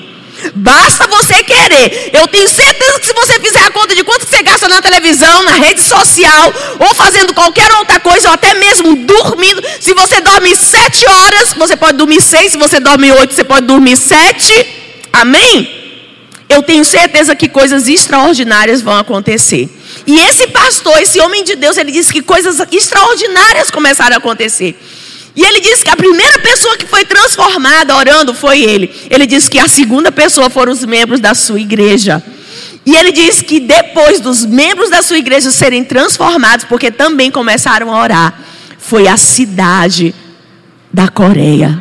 [0.55, 2.11] Basta você querer.
[2.13, 5.43] Eu tenho certeza que se você fizer a conta de quanto você gasta na televisão,
[5.43, 10.55] na rede social, ou fazendo qualquer outra coisa, ou até mesmo dormindo, se você dorme
[10.57, 12.53] sete horas, você pode dormir seis.
[12.53, 14.55] Se você dorme oito, você pode dormir sete.
[15.13, 15.78] Amém?
[16.49, 19.69] Eu tenho certeza que coisas extraordinárias vão acontecer.
[20.07, 24.79] E esse pastor, esse homem de Deus, ele disse que coisas extraordinárias começaram a acontecer.
[25.37, 28.91] E ele disse que a primeira pessoa que foi transformada orando foi ele.
[29.11, 32.23] Ele disse que a segunda pessoa foram os membros da sua igreja.
[32.85, 37.95] E ele diz que depois dos membros da sua igreja serem transformados, porque também começaram
[37.95, 38.41] a orar,
[38.79, 40.15] foi a cidade
[40.91, 41.81] da Coreia.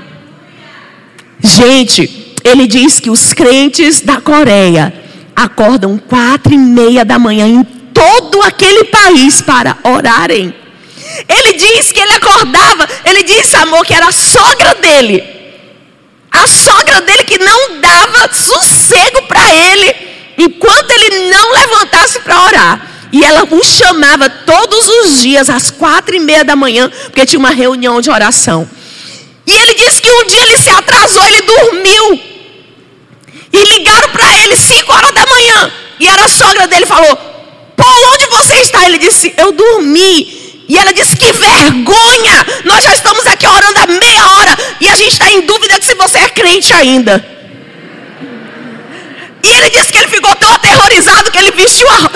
[1.39, 2.16] Gente,
[2.47, 4.93] ele diz que os crentes da Coreia
[5.35, 10.53] acordam quatro e meia da manhã em todo aquele país para orarem.
[11.27, 15.23] Ele diz que ele acordava, ele disse, amor, que era a sogra dele.
[16.31, 19.95] A sogra dele que não dava sossego para ele
[20.37, 22.87] enquanto ele não levantasse para orar.
[23.11, 27.39] E ela o chamava todos os dias, às quatro e meia da manhã, porque tinha
[27.39, 28.69] uma reunião de oração.
[29.45, 32.26] E ele disse que um dia ele se atrasou, ele dormiu.
[33.51, 35.71] E ligaram para ele cinco horas da manhã.
[35.99, 37.15] E era a sogra dele falou:
[37.75, 38.85] Paulo, onde você está?
[38.85, 40.65] Ele disse: Eu dormi.
[40.67, 42.45] E ela disse: Que vergonha!
[42.65, 45.85] Nós já estamos aqui orando há meia hora e a gente está em dúvida de
[45.85, 47.37] se você é crente ainda.
[49.43, 52.09] E ele disse que ele ficou tão aterrorizado que ele vestiu, a,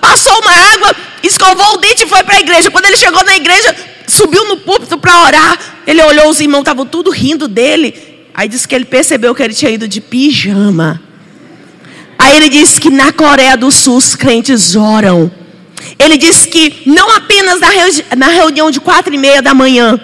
[0.00, 2.70] passou uma água, escovou o dente e foi para a igreja.
[2.70, 3.74] Quando ele chegou na igreja,
[4.06, 5.58] subiu no púlpito para orar.
[5.86, 8.17] Ele olhou, os irmãos estavam tudo rindo dele.
[8.38, 11.02] Aí disse que ele percebeu que ele tinha ido de pijama.
[12.16, 15.28] Aí ele disse que na Coreia do Sul os crentes oram.
[15.98, 19.98] Ele disse que não apenas na, reuni na reunião de quatro e meia da manhã,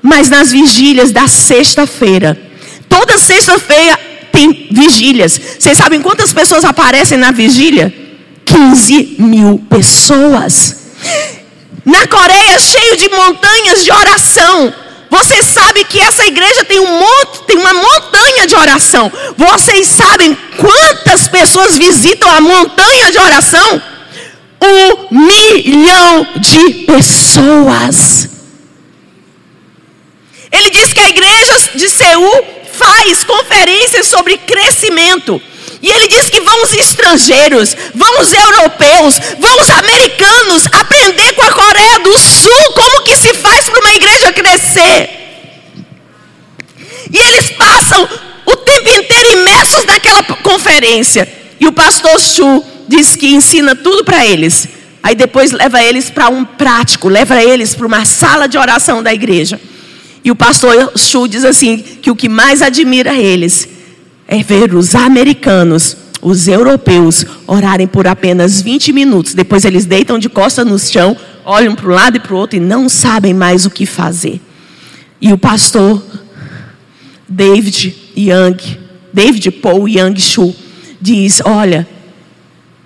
[0.00, 2.40] mas nas vigílias da sexta-feira.
[2.88, 3.98] Toda sexta-feira
[4.30, 5.40] tem vigílias.
[5.58, 7.92] Vocês sabem quantas pessoas aparecem na vigília?
[8.44, 10.92] 15 mil pessoas.
[11.84, 14.83] Na Coreia, cheio de montanhas de oração.
[15.10, 19.12] Você sabe que essa igreja tem um monte, tem uma montanha de oração.
[19.36, 23.82] Vocês sabem quantas pessoas visitam a montanha de oração?
[24.62, 28.28] Um milhão de pessoas.
[30.50, 35.40] Ele diz que a igreja de Seul faz conferências sobre crescimento.
[35.84, 41.42] E ele diz que vão os estrangeiros, vão os europeus, vão os americanos aprender com
[41.42, 45.10] a Coreia do Sul como que se faz para uma igreja crescer.
[47.12, 48.08] E eles passam
[48.46, 51.30] o tempo inteiro imersos naquela conferência.
[51.60, 54.66] E o pastor Chu diz que ensina tudo para eles.
[55.02, 59.12] Aí depois leva eles para um prático, leva eles para uma sala de oração da
[59.12, 59.60] igreja.
[60.24, 63.73] E o pastor Chu diz assim: que o que mais admira eles
[64.26, 69.34] é ver os americanos, os europeus, orarem por apenas 20 minutos.
[69.34, 72.56] Depois eles deitam de costas no chão, olham para um lado e para o outro
[72.56, 74.40] e não sabem mais o que fazer.
[75.20, 76.02] E o pastor
[77.28, 78.56] David Young,
[79.12, 80.54] David Paul Young Shu,
[81.00, 81.86] diz: Olha,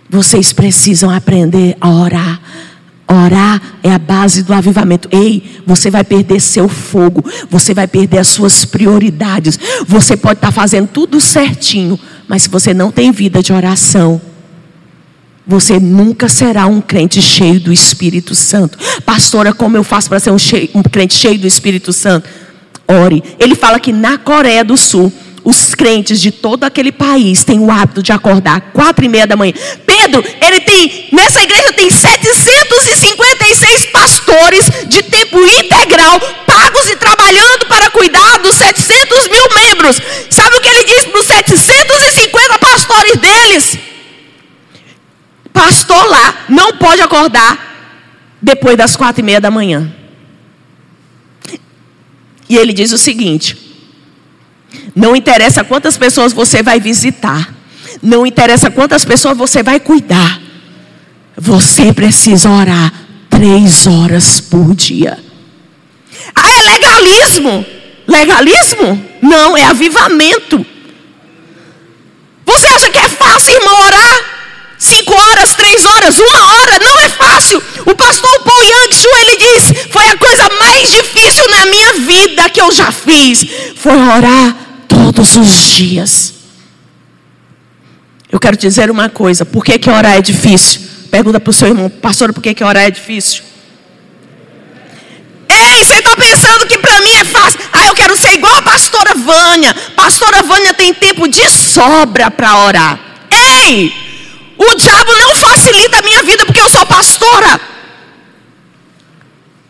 [0.08, 2.40] vocês precisam aprender a orar
[3.10, 5.08] Orar é a base do avivamento.
[5.10, 9.58] Ei, você vai perder seu fogo, você vai perder as suas prioridades.
[9.86, 11.98] Você pode estar fazendo tudo certinho,
[12.28, 14.20] mas se você não tem vida de oração,
[15.46, 18.76] você nunca será um crente cheio do Espírito Santo.
[19.06, 22.28] Pastora, como eu faço para ser um, cheio, um crente cheio do Espírito Santo?
[22.86, 23.24] Ore.
[23.38, 25.10] Ele fala que na Coreia do Sul,
[25.48, 29.34] os crentes de todo aquele país têm o hábito de acordar quatro e meia da
[29.34, 29.54] manhã.
[29.86, 37.90] Pedro, ele tem, nessa igreja tem 756 pastores de tempo integral, pagos e trabalhando para
[37.90, 39.98] cuidar dos 700 mil membros.
[40.28, 43.78] Sabe o que ele diz para os 750 pastores deles?
[45.50, 49.90] Pastor lá não pode acordar depois das quatro e meia da manhã.
[52.50, 53.67] E ele diz o seguinte:
[54.98, 57.54] não interessa quantas pessoas você vai visitar.
[58.02, 60.40] Não interessa quantas pessoas você vai cuidar.
[61.36, 62.92] Você precisa orar
[63.30, 65.16] três horas por dia.
[66.34, 67.64] Ah, é legalismo?
[68.08, 69.04] Legalismo?
[69.22, 70.66] Não, é avivamento.
[72.44, 74.20] Você acha que é fácil, irmão, orar?
[74.78, 77.62] Cinco horas, três horas, uma hora, não é fácil.
[77.86, 82.60] O pastor Paul Yang ele diz: foi a coisa mais difícil na minha vida que
[82.60, 83.44] eu já fiz.
[83.76, 86.34] Foi orar todos os dias.
[88.30, 90.82] Eu quero dizer uma coisa: por que, que orar é difícil?
[91.10, 93.42] Pergunta para o seu irmão, pastor, por que, que orar é difícil?
[95.48, 97.58] Ei, você está pensando que para mim é fácil?
[97.72, 99.74] Ah, eu quero ser igual a pastora Vânia.
[99.96, 103.00] Pastora Vânia tem tempo de sobra para orar.
[103.30, 103.92] Ei,
[104.58, 107.60] o diabo não facilita a minha vida porque eu sou pastora.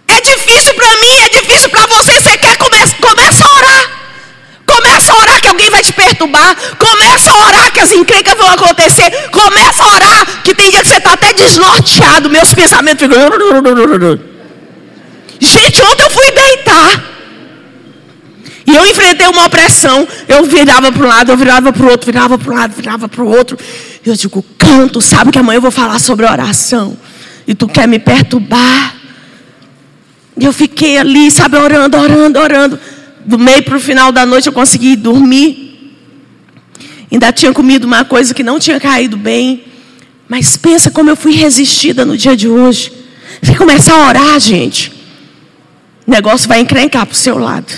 [0.08, 2.20] É difícil para mim, é difícil para você.
[2.20, 2.96] Você quer começar?
[3.00, 3.77] Começa a orar.
[4.78, 6.56] Começa a orar que alguém vai te perturbar.
[6.78, 9.10] Começa a orar que as encrencas vão acontecer.
[9.30, 13.18] Começa a orar que tem dia que você está até desnorteado, meus pensamentos ficam.
[15.40, 17.04] Gente, ontem eu fui deitar.
[18.66, 20.06] E eu enfrentei uma opressão.
[20.28, 23.08] Eu virava para um lado, eu virava para o outro, virava para um lado, virava
[23.08, 23.58] para o outro.
[24.06, 26.96] Eu digo, canto, sabe que amanhã eu vou falar sobre oração.
[27.48, 28.94] E tu quer me perturbar.
[30.36, 32.80] E eu fiquei ali, sabe, orando, orando, orando.
[33.28, 35.92] Do meio para o final da noite eu consegui dormir.
[37.12, 39.64] Ainda tinha comido uma coisa que não tinha caído bem.
[40.26, 42.90] Mas pensa como eu fui resistida no dia de hoje.
[43.42, 44.90] Se começar a orar, gente,
[46.06, 47.70] o negócio vai encrencar para o seu lado.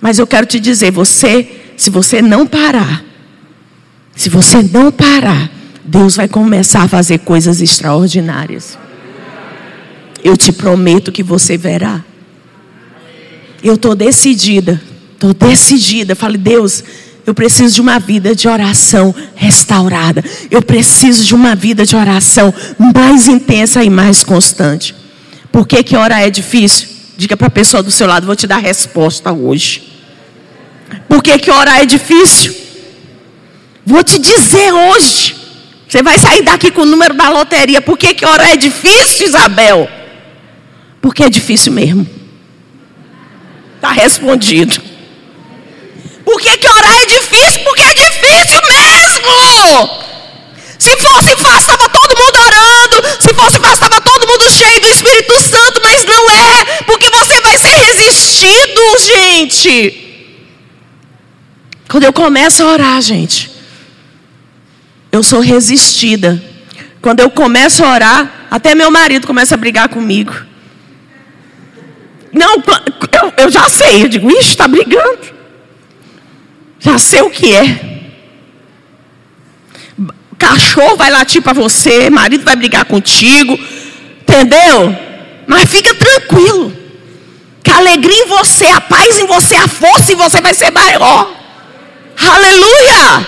[0.00, 3.04] Mas eu quero te dizer, você, se você não parar,
[4.16, 5.50] se você não parar,
[5.84, 8.78] Deus vai começar a fazer coisas extraordinárias.
[10.24, 12.02] Eu te prometo que você verá.
[13.62, 14.80] Eu estou decidida,
[15.14, 16.16] estou decidida.
[16.16, 16.82] Falei, Deus,
[17.24, 20.24] eu preciso de uma vida de oração restaurada.
[20.50, 22.52] Eu preciso de uma vida de oração
[22.94, 24.94] mais intensa e mais constante.
[25.52, 26.88] Por que, que orar é difícil?
[27.16, 29.92] Diga para a pessoa do seu lado, vou te dar a resposta hoje.
[31.08, 32.54] Por que, que orar é difícil?
[33.86, 35.36] Vou te dizer hoje.
[35.88, 37.80] Você vai sair daqui com o número da loteria.
[37.80, 39.88] Por que, que orar é difícil, Isabel?
[41.00, 42.21] Porque é difícil mesmo.
[43.82, 44.80] Está respondido.
[46.24, 47.64] Por que, que orar é difícil?
[47.64, 49.90] Porque é difícil mesmo.
[50.78, 53.08] Se fosse fácil, estava todo mundo orando.
[53.20, 55.80] Se fosse fácil, estava todo mundo cheio do Espírito Santo.
[55.82, 56.64] Mas não é.
[56.86, 60.36] Porque você vai ser resistido, gente.
[61.88, 63.50] Quando eu começo a orar, gente,
[65.10, 66.40] eu sou resistida.
[67.00, 70.51] Quando eu começo a orar, até meu marido começa a brigar comigo.
[72.32, 74.04] Não, eu, eu já sei.
[74.04, 75.32] Eu digo, ixi, está brigando.
[76.80, 77.92] Já sei o que é.
[80.38, 83.58] Cachorro vai latir para você, marido vai brigar contigo.
[84.22, 84.96] Entendeu?
[85.46, 86.76] Mas fica tranquilo.
[87.62, 90.70] Que a alegria em você, a paz em você, a força em você vai ser
[90.70, 91.30] maior.
[92.18, 93.26] Aleluia!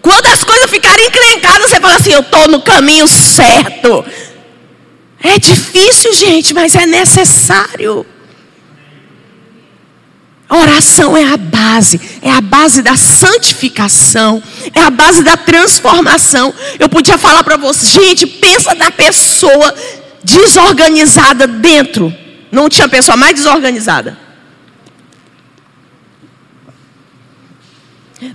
[0.00, 4.04] Quando as coisas ficarem encrencadas, você fala assim: Eu estou no caminho certo.
[5.22, 8.06] É difícil, gente, mas é necessário.
[10.48, 14.42] Oração é a base, é a base da santificação,
[14.74, 16.52] é a base da transformação.
[16.78, 19.72] Eu podia falar para você, gente, pensa na pessoa
[20.24, 22.12] desorganizada dentro.
[22.50, 24.18] Não tinha pessoa mais desorganizada.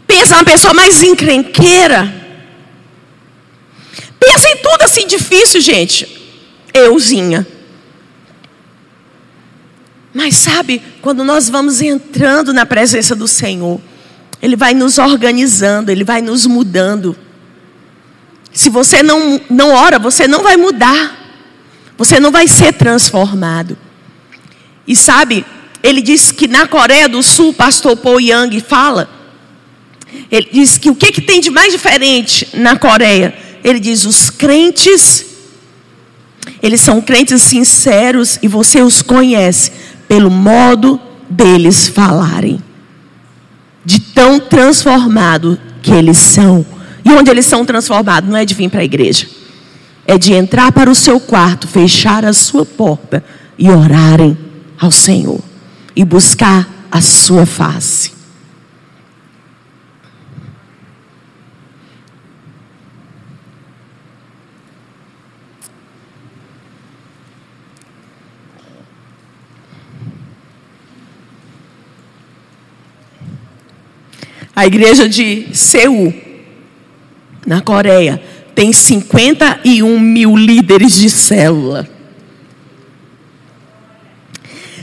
[0.08, 2.14] Pensa na pessoa mais encrenqueira.
[4.18, 6.15] Pensa em tudo assim difícil, gente.
[6.76, 7.48] Euzinha.
[10.14, 13.82] Mas sabe, quando nós vamos entrando na presença do Senhor,
[14.42, 17.16] Ele vai nos organizando, Ele vai nos mudando.
[18.54, 21.24] Se você não, não ora, você não vai mudar.
[21.98, 23.78] Você não vai ser transformado.
[24.88, 25.46] E sabe,
[25.82, 29.10] ele diz que na Coreia do Sul, pastor Paul Yang fala
[30.32, 33.36] ele diz que o que, que tem de mais diferente na Coreia?
[33.64, 35.26] Ele diz: os crentes,
[36.62, 39.72] eles são crentes sinceros e você os conhece
[40.08, 41.00] pelo modo
[41.30, 42.62] deles falarem,
[43.84, 46.66] de tão transformado que eles são.
[47.04, 49.28] E onde eles são transformados não é de vir para a igreja,
[50.08, 53.24] é de entrar para o seu quarto, fechar a sua porta
[53.58, 54.38] e orarem
[54.80, 55.40] ao Senhor
[55.96, 58.15] e buscar a sua face.
[74.56, 76.14] A igreja de Seul,
[77.46, 78.22] na Coreia,
[78.56, 81.90] tem 51 mil líderes de célula.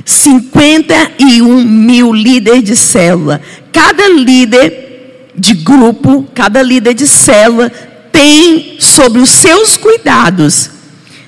[0.05, 3.41] 51 mil líderes de célula.
[3.73, 7.70] Cada líder de grupo, cada líder de célula
[8.12, 10.70] tem sobre os seus cuidados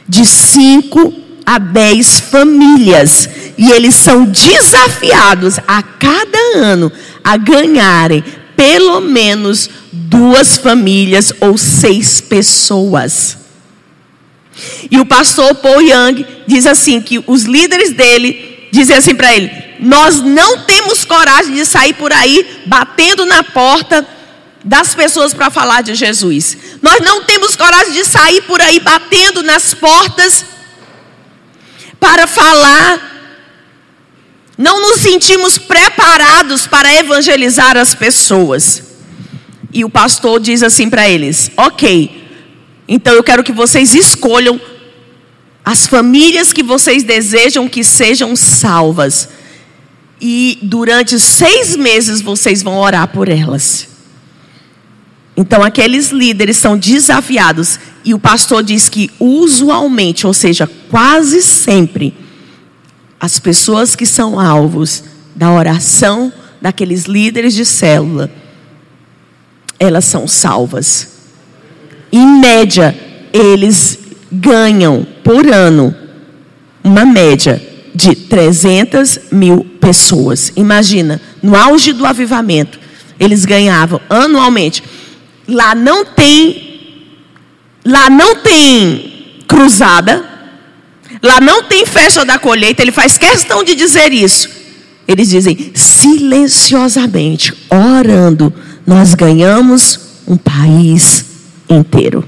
[0.07, 1.15] de 5
[1.47, 3.29] a 10 famílias.
[3.57, 6.93] E eles são desafiados a cada ano
[7.25, 8.23] a ganharem
[8.55, 13.39] pelo menos duas famílias ou seis pessoas.
[14.91, 19.51] E o pastor Paul Young diz assim que os líderes dele dizem assim para ele:
[19.81, 24.07] "Nós não temos coragem de sair por aí batendo na porta
[24.65, 26.57] das pessoas para falar de Jesus.
[26.81, 30.45] Nós não temos coragem de sair por aí batendo nas portas
[32.01, 33.14] para falar
[34.57, 38.83] não nos sentimos preparados para evangelizar as pessoas.
[39.73, 42.23] E o pastor diz assim para eles: Ok,
[42.87, 44.61] Então eu quero que vocês escolham
[45.65, 49.29] as famílias que vocês desejam que sejam salvas.
[50.21, 53.89] E durante seis meses vocês vão orar por elas.
[55.37, 57.81] Então aqueles líderes são desafiados.
[58.05, 62.15] E o pastor diz que usualmente, ou seja, quase sempre,
[63.25, 65.03] as pessoas que são alvos
[65.35, 68.31] da oração daqueles líderes de célula,
[69.81, 71.09] elas são salvas.
[72.13, 72.95] Em média,
[73.33, 73.99] eles
[74.31, 75.97] ganham por ano
[76.85, 80.53] uma média de 300 mil pessoas.
[80.55, 82.79] Imagina, no auge do avivamento,
[83.19, 84.85] eles ganhavam anualmente.
[85.49, 87.01] Lá não tem,
[87.87, 90.34] lá não tem cruzada,
[91.25, 92.83] lá não tem festa da colheita.
[92.83, 94.49] Ele faz questão de dizer isso.
[95.09, 98.53] Eles dizem silenciosamente, orando,
[98.87, 101.25] nós ganhamos um país
[101.69, 102.27] inteiro.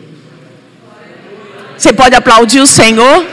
[1.76, 3.26] Você pode aplaudir o Senhor?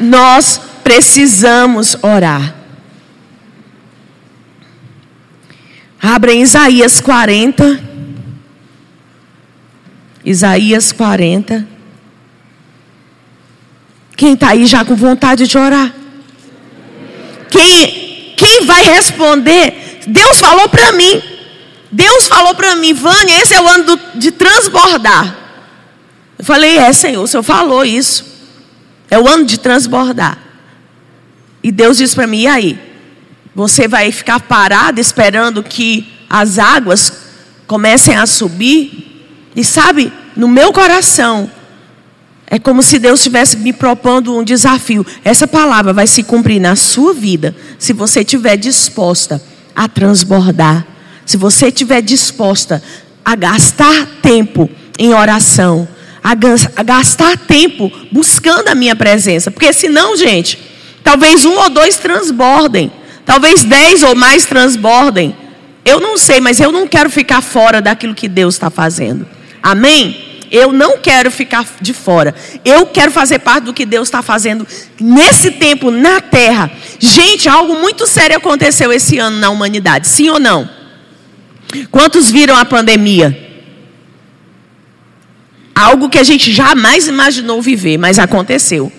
[0.00, 2.54] Nós precisamos orar.
[6.00, 7.87] Abra em Isaías 40.
[10.28, 11.66] Isaías 40.
[14.14, 15.90] Quem está aí já com vontade de orar?
[17.50, 20.02] Quem, quem vai responder?
[20.06, 21.22] Deus falou para mim.
[21.90, 25.34] Deus falou para mim, Vânia, esse é o ano do, de transbordar.
[26.38, 28.22] Eu falei, é, Senhor, o Senhor falou isso.
[29.10, 30.36] É o ano de transbordar.
[31.62, 32.78] E Deus disse para mim, e aí?
[33.54, 37.10] Você vai ficar parado esperando que as águas
[37.66, 39.06] comecem a subir?
[39.56, 41.50] E sabe, no meu coração,
[42.46, 45.04] é como se Deus estivesse me propondo um desafio.
[45.22, 49.42] Essa palavra vai se cumprir na sua vida se você estiver disposta
[49.76, 50.86] a transbordar
[51.28, 52.82] se você estiver disposta
[53.22, 54.68] a gastar tempo
[54.98, 55.86] em oração,
[56.24, 60.58] a gastar tempo buscando a minha presença, porque senão, gente,
[61.04, 62.90] talvez um ou dois transbordem,
[63.26, 65.36] talvez dez ou mais transbordem.
[65.84, 69.26] Eu não sei, mas eu não quero ficar fora daquilo que Deus está fazendo.
[69.62, 70.27] Amém?
[70.50, 72.34] Eu não quero ficar de fora.
[72.64, 74.66] Eu quero fazer parte do que Deus está fazendo
[75.00, 76.70] nesse tempo na terra.
[76.98, 80.68] Gente, algo muito sério aconteceu esse ano na humanidade, sim ou não?
[81.90, 83.46] Quantos viram a pandemia?
[85.74, 88.90] Algo que a gente jamais imaginou viver, mas aconteceu.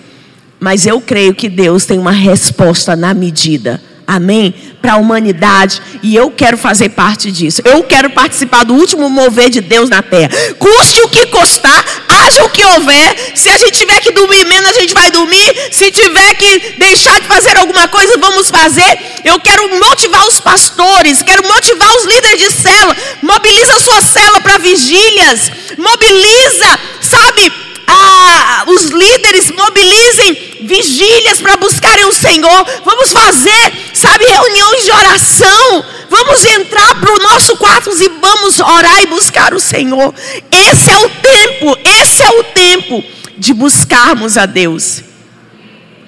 [0.59, 3.81] Mas eu creio que Deus tem uma resposta na medida.
[4.09, 4.55] Amém?
[4.81, 5.79] Para a humanidade.
[6.01, 7.61] E eu quero fazer parte disso.
[7.63, 10.31] Eu quero participar do último mover de Deus na terra.
[10.57, 13.33] Custe o que custar, haja o que houver.
[13.35, 15.55] Se a gente tiver que dormir menos, a gente vai dormir.
[15.71, 18.97] Se tiver que deixar de fazer alguma coisa, vamos fazer.
[19.23, 22.97] Eu quero motivar os pastores, quero motivar os líderes de célula.
[23.21, 25.51] Mobiliza a sua célula para vigílias.
[25.77, 27.68] Mobiliza, sabe?
[27.91, 32.65] Ah, os líderes mobilizem vigílias para buscarem o Senhor.
[32.85, 35.85] Vamos fazer, sabe, reuniões de oração.
[36.09, 40.13] Vamos entrar para o nosso quarto e vamos orar e buscar o Senhor.
[40.51, 43.03] Esse é o tempo, esse é o tempo
[43.37, 45.03] de buscarmos a Deus.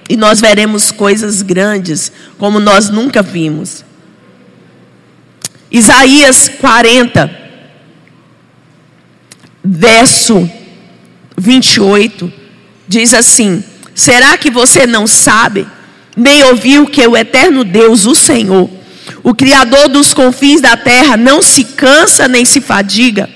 [0.10, 3.86] E nós veremos coisas grandes como nós nunca vimos.
[5.72, 7.32] Isaías 40,
[9.64, 10.50] verso
[11.42, 12.32] 28,
[12.88, 13.64] diz assim:
[13.96, 15.68] Será que você não sabe,
[16.16, 18.70] nem ouviu que o eterno Deus, o Senhor,
[19.24, 23.28] o Criador dos confins da terra, não se cansa nem se fadiga?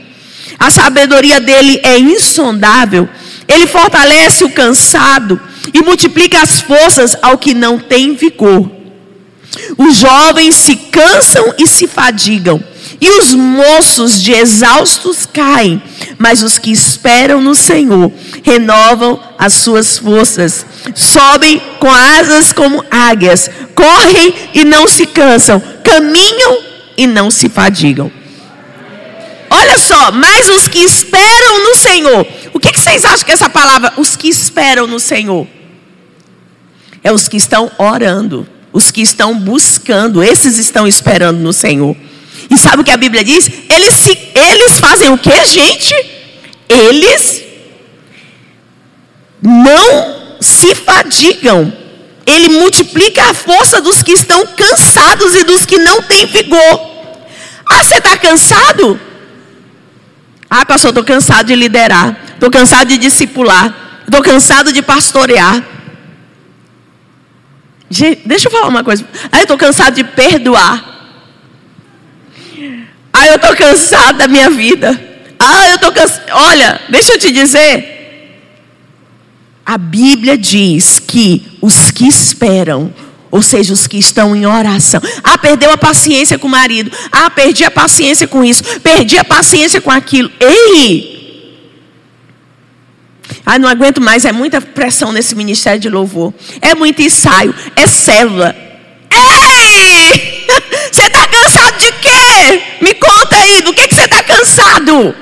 [0.60, 3.10] A sabedoria dele é insondável.
[3.48, 5.42] Ele fortalece o cansado
[5.74, 8.72] e multiplica as forças ao que não tem vigor.
[9.78, 12.64] Os jovens se cansam e se fadigam,
[13.00, 15.82] e os moços de exaustos caem,
[16.18, 18.12] mas os que esperam no Senhor
[18.44, 20.66] renovam as suas forças,
[20.96, 26.60] sobem com asas como águias, correm e não se cansam, caminham
[26.98, 28.12] e não se fadigam.
[29.50, 33.50] Olha só, mas os que esperam no Senhor, o que, que vocês acham que essa
[33.50, 35.48] palavra, os que esperam no Senhor?
[37.04, 41.96] É os que estão orando, os que estão buscando, esses estão esperando no Senhor.
[42.50, 43.50] E sabe o que a Bíblia diz?
[43.70, 45.94] Eles, se, eles fazem o que, gente?
[46.70, 47.44] Eles
[49.42, 51.72] não se fadigam.
[52.26, 56.96] Ele multiplica a força dos que estão cansados e dos que não têm vigor.
[57.70, 59.00] Ah, você está cansado?
[60.50, 62.18] Ah, pastor, estou cansado de liderar.
[62.34, 64.02] Estou cansado de discipular.
[64.06, 65.64] Estou cansado de pastorear.
[67.90, 69.06] Gente, deixa eu falar uma coisa.
[69.32, 70.95] Ah, estou cansado de perdoar.
[73.18, 75.00] Ah, eu estou cansado da minha vida.
[75.40, 76.26] Ah, eu estou cansado.
[76.34, 77.94] Olha, deixa eu te dizer.
[79.66, 82.94] A Bíblia diz que os que esperam,
[83.32, 85.02] ou seja, os que estão em oração.
[85.24, 86.92] Ah, perdeu a paciência com o marido.
[87.10, 88.62] Ah, perdi a paciência com isso.
[88.82, 90.30] Perdi a paciência com aquilo.
[90.38, 91.16] Ei!
[93.46, 96.34] Ah, não aguento mais, é muita pressão nesse ministério de louvor.
[96.62, 98.54] É muito ensaio, é célula.
[99.10, 100.46] Ei!
[100.92, 102.65] Você está cansado de quê?
[103.64, 105.16] Do que, que você está cansado?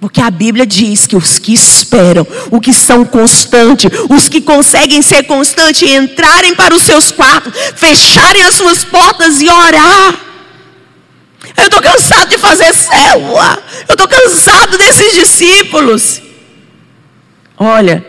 [0.00, 5.00] Porque a Bíblia diz que os que esperam, os que são constantes, os que conseguem
[5.02, 10.14] ser constantes, entrarem para os seus quartos, fecharem as suas portas e orar.
[11.56, 13.58] Eu estou cansado de fazer célula.
[13.88, 16.20] Eu estou cansado desses discípulos.
[17.56, 18.04] Olha,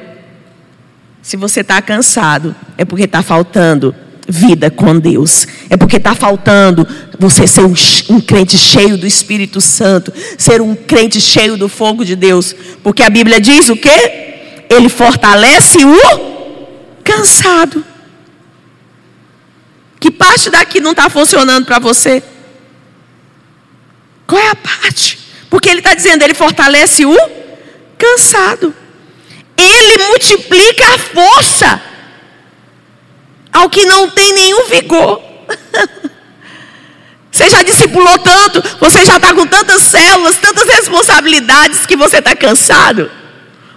[1.21, 3.95] se você está cansado, é porque está faltando
[4.27, 5.47] vida com Deus.
[5.69, 6.85] É porque está faltando
[7.17, 7.73] você ser um,
[8.09, 12.53] um, crente cheio do Espírito Santo, ser um crente cheio do fogo de Deus.
[12.83, 14.65] Porque a Bíblia diz o quê?
[14.69, 17.83] Ele fortalece o cansado.
[19.99, 22.21] Que parte daqui não está funcionando para você?
[24.27, 25.17] Qual é a parte?
[25.49, 27.15] Porque ele está dizendo, ele fortalece o
[27.97, 28.75] cansado.
[29.55, 31.81] Ele multiplica a força
[33.57, 35.21] ao que não tem nenhum vigor.
[37.31, 42.35] Você já discipulou tanto, você já está com tantas células, tantas responsabilidades que você está
[42.35, 43.11] cansado.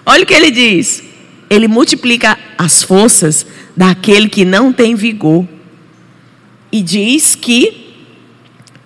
[0.07, 1.03] Olha o que ele diz:
[1.51, 3.45] ele multiplica as forças
[3.77, 5.47] daquele que não tem vigor.
[6.73, 8.09] E diz que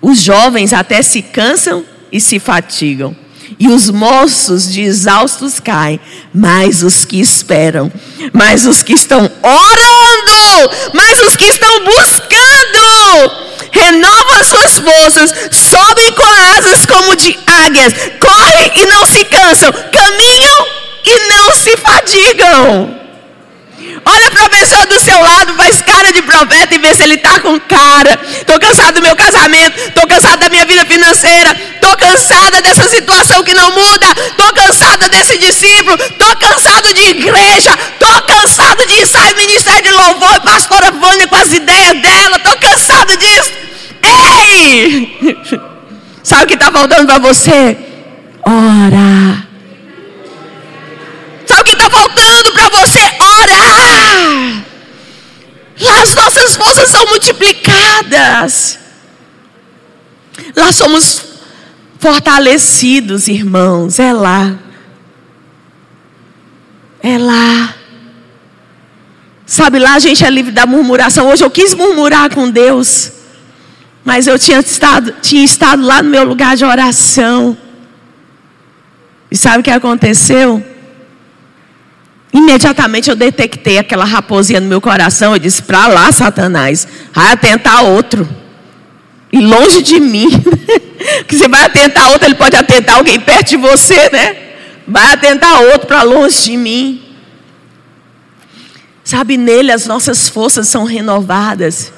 [0.03, 3.15] os jovens até se cansam e se fatigam.
[3.59, 6.01] E os moços de exaustos caem,
[6.35, 7.93] mas os que esperam,
[8.33, 13.33] mas os que estão orando, mas os que estão buscando,
[13.71, 16.25] renovam as suas forças, sobem com
[16.57, 20.67] asas como de águias, correm e não se cansam, caminham
[21.05, 23.04] e não se fadigam.
[24.07, 27.15] Olha para a pessoa do seu lado, faz cara de profeta e vê se ele
[27.15, 28.21] está com cara.
[28.23, 33.43] Estou cansado do meu casamento, estou cansado da minha vida financeira, estou cansada dessa situação
[33.43, 39.37] que não muda, estou cansada desse discípulo, estou cansado de igreja, estou cansado de ensaio,
[39.37, 43.53] ministério de louvor, pastora Vânia com as ideias dela, estou cansado disso.
[44.03, 45.35] Ei!
[46.23, 47.77] Sabe o que está faltando para você?
[48.47, 49.45] Ora.
[51.47, 52.99] Sabe o que está faltando para você?
[53.21, 54.65] Orar.
[55.81, 58.79] Lá as nossas forças são multiplicadas.
[60.57, 61.23] Lá somos
[61.99, 63.99] fortalecidos, irmãos.
[63.99, 64.59] É lá.
[67.03, 67.75] É lá.
[69.47, 71.29] Sabe, lá a gente é livre da murmuração.
[71.29, 73.13] Hoje eu quis murmurar com Deus.
[74.05, 77.57] Mas eu tinha estado, tinha estado lá no meu lugar de oração.
[79.31, 80.74] E sabe o que aconteceu?
[82.35, 85.35] Imediatamente eu detectei aquela raposinha no meu coração.
[85.35, 88.29] Eu disse: Para lá, Satanás, vai atentar outro.
[89.33, 90.29] E longe de mim.
[91.29, 94.37] que você vai atentar outro, ele pode atentar alguém perto de você, né?
[94.87, 97.03] Vai atentar outro para longe de mim.
[99.05, 101.93] Sabe, nele as nossas forças são renovadas.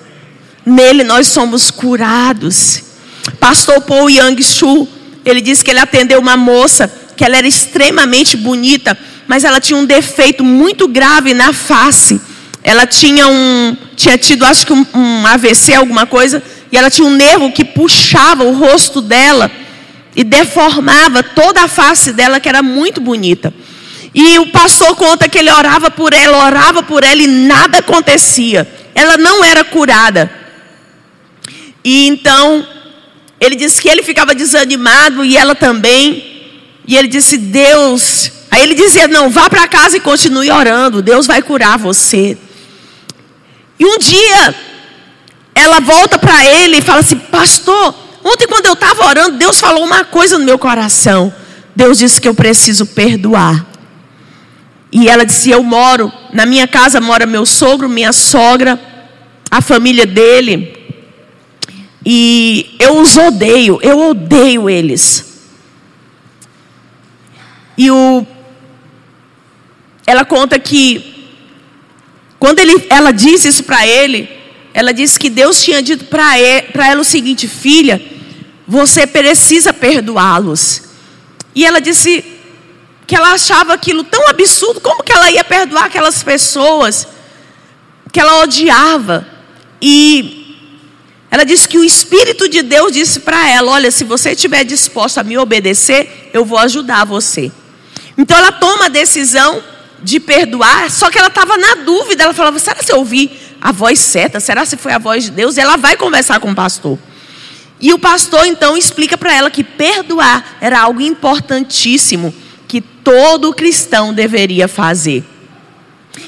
[0.67, 2.83] Nele nós somos curados.
[3.41, 4.89] Pastor Paul Yang Shu,
[5.25, 8.97] ele disse que ele atendeu uma moça que ela era extremamente bonita
[9.27, 12.21] mas ela tinha um defeito muito grave na face.
[12.63, 17.07] Ela tinha um, tinha tido, acho que um, um AVC, alguma coisa, e ela tinha
[17.07, 19.51] um nervo que puxava o rosto dela
[20.15, 23.53] e deformava toda a face dela, que era muito bonita.
[24.15, 28.67] E o pastor conta que ele orava por ela, orava por ela e nada acontecia.
[28.95, 30.31] Ela não era curada.
[31.85, 32.67] E então,
[33.39, 36.49] ele disse que ele ficava desanimado e ela também.
[36.87, 41.27] E ele disse: Deus Aí ele dizia: Não, vá para casa e continue orando, Deus
[41.27, 42.39] vai curar você.
[43.79, 44.55] E um dia,
[45.55, 47.95] ela volta para ele e fala assim: Pastor,
[48.25, 51.33] ontem quando eu estava orando, Deus falou uma coisa no meu coração.
[51.75, 53.67] Deus disse que eu preciso perdoar.
[54.91, 58.81] E ela disse: Eu moro, na minha casa mora meu sogro, minha sogra,
[59.51, 60.75] a família dele.
[62.07, 65.43] E eu os odeio, eu odeio eles.
[67.77, 68.27] E o
[70.07, 71.15] ela conta que
[72.39, 74.29] quando ele, ela disse isso para ele,
[74.73, 78.01] ela disse que Deus tinha dito para ela o seguinte: filha,
[78.67, 80.83] você precisa perdoá-los.
[81.55, 82.25] E ela disse
[83.07, 87.09] que ela achava aquilo tão absurdo, como que ela ia perdoar aquelas pessoas
[88.13, 89.27] que ela odiava?
[89.81, 90.45] E
[91.31, 95.21] ela disse que o Espírito de Deus disse para ela: Olha, se você estiver disposta
[95.21, 97.51] a me obedecer, eu vou ajudar você.
[98.17, 99.63] Então ela toma a decisão
[100.03, 102.25] de perdoar, só que ela estava na dúvida.
[102.25, 103.31] Ela falava: será que eu ouvi
[103.61, 104.41] a voz certa?
[104.41, 105.57] Será se foi a voz de Deus?
[105.57, 106.99] E ela vai conversar com o pastor.
[107.81, 112.35] E o pastor então explica para ela que perdoar era algo importantíssimo
[112.67, 115.25] que todo cristão deveria fazer.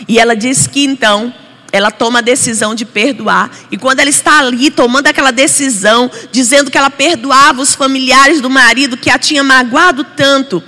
[0.06, 1.32] E ela diz que então
[1.72, 3.50] ela toma a decisão de perdoar.
[3.70, 8.50] E quando ela está ali tomando aquela decisão, dizendo que ela perdoava os familiares do
[8.50, 10.62] marido que a tinha magoado tanto,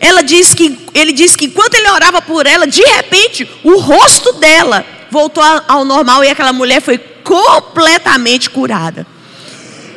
[0.00, 4.32] ela diz que ele diz que enquanto ele orava por ela, de repente o rosto
[4.34, 9.06] dela voltou ao normal e aquela mulher foi completamente curada.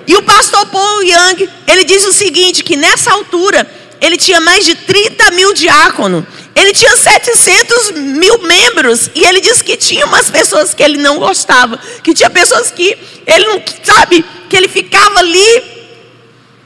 [0.07, 3.69] E o pastor Paul Young, ele diz o seguinte, que nessa altura
[4.01, 6.25] ele tinha mais de 30 mil diáconos.
[6.55, 9.11] Ele tinha 700 mil membros.
[9.13, 11.79] E ele disse que tinha umas pessoas que ele não gostava.
[12.03, 12.97] Que tinha pessoas que
[13.27, 15.80] ele não, sabe, que ele ficava ali.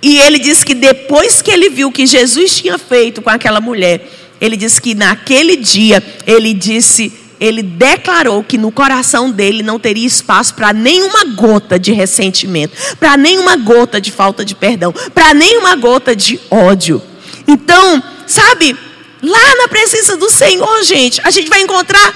[0.07, 3.59] E ele disse que depois que ele viu o que Jesus tinha feito com aquela
[3.59, 4.07] mulher,
[4.39, 10.05] ele disse que naquele dia, ele disse, ele declarou que no coração dele não teria
[10.05, 15.75] espaço para nenhuma gota de ressentimento, para nenhuma gota de falta de perdão, para nenhuma
[15.75, 17.01] gota de ódio.
[17.47, 18.77] Então, sabe,
[19.23, 22.13] lá na presença do Senhor, gente, a gente vai encontrar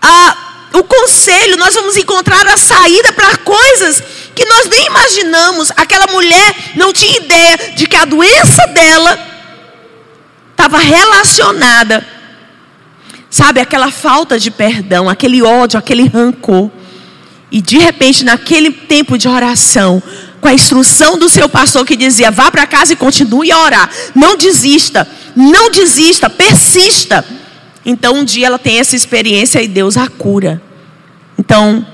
[0.00, 4.02] a, o conselho, nós vamos encontrar a saída para coisas
[4.34, 5.70] que nós nem imaginamos.
[5.76, 9.18] Aquela mulher não tinha ideia de que a doença dela
[10.50, 12.06] estava relacionada,
[13.30, 16.70] sabe, aquela falta de perdão, aquele ódio, aquele rancor.
[17.50, 20.02] E de repente, naquele tempo de oração,
[20.40, 23.90] com a instrução do seu pastor que dizia: vá para casa e continue a orar.
[24.14, 27.24] Não desista, não desista, persista.
[27.86, 30.60] Então um dia ela tem essa experiência e Deus a cura.
[31.38, 31.86] Então,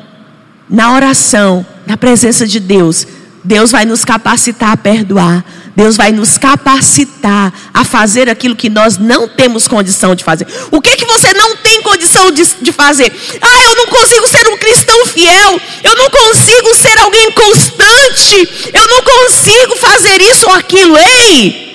[0.69, 3.07] na oração, na presença de Deus,
[3.45, 5.45] Deus vai nos capacitar a perdoar.
[5.77, 10.47] Deus vai nos capacitar a fazer aquilo que nós não temos condição de fazer.
[10.71, 13.13] O que que você não tem condição de, de fazer?
[13.41, 15.61] Ah, eu não consigo ser um cristão fiel.
[15.83, 18.71] Eu não consigo ser alguém constante.
[18.73, 20.97] Eu não consigo fazer isso ou aquilo.
[20.97, 21.73] Ei!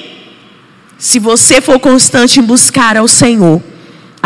[0.98, 3.62] Se você for constante em buscar ao Senhor,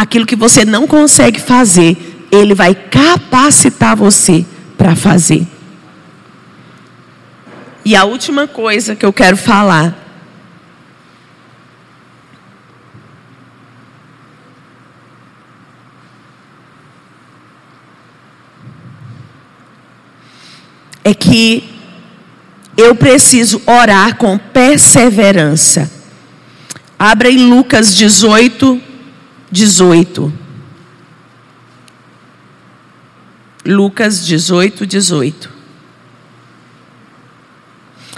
[0.02, 4.43] aquilo que você não consegue fazer, Ele vai capacitar você
[4.76, 5.45] para fazer.
[7.86, 9.99] E a última coisa que eu quero falar.
[21.04, 21.68] É que
[22.78, 25.91] eu preciso orar com perseverança.
[26.97, 28.90] Abra em Lucas 18,
[29.52, 30.34] 18.
[33.66, 35.49] Lucas 18, 18.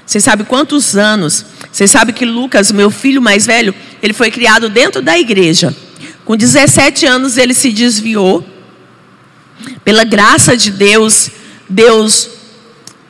[0.06, 1.46] Você sabe quantos anos?
[1.72, 5.76] Você sabe que Lucas, meu filho mais velho, ele foi criado dentro da igreja.
[6.24, 8.48] Com 17 anos ele se desviou.
[9.84, 11.32] Pela graça de Deus,
[11.68, 12.30] Deus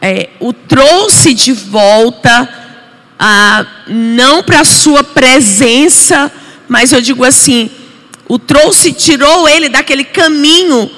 [0.02, 2.50] é, o trouxe de volta,
[3.18, 6.32] a, não para a sua presença,
[6.68, 7.72] mas eu digo assim,
[8.28, 10.90] o trouxe, tirou ele daquele caminho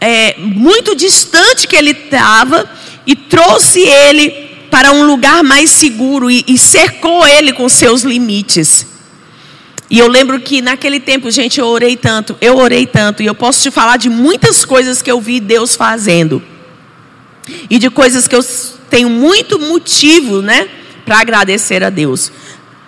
[0.00, 2.68] é, muito distante que ele estava
[3.06, 8.86] e trouxe ele para um lugar mais seguro e, e cercou ele com seus limites.
[9.88, 13.34] E eu lembro que naquele tempo, gente, eu orei tanto, eu orei tanto, e eu
[13.34, 16.42] posso te falar de muitas coisas que eu vi Deus fazendo.
[17.68, 18.42] E de coisas que eu
[18.88, 20.66] tenho muito motivo, né,
[21.04, 22.32] para agradecer a Deus.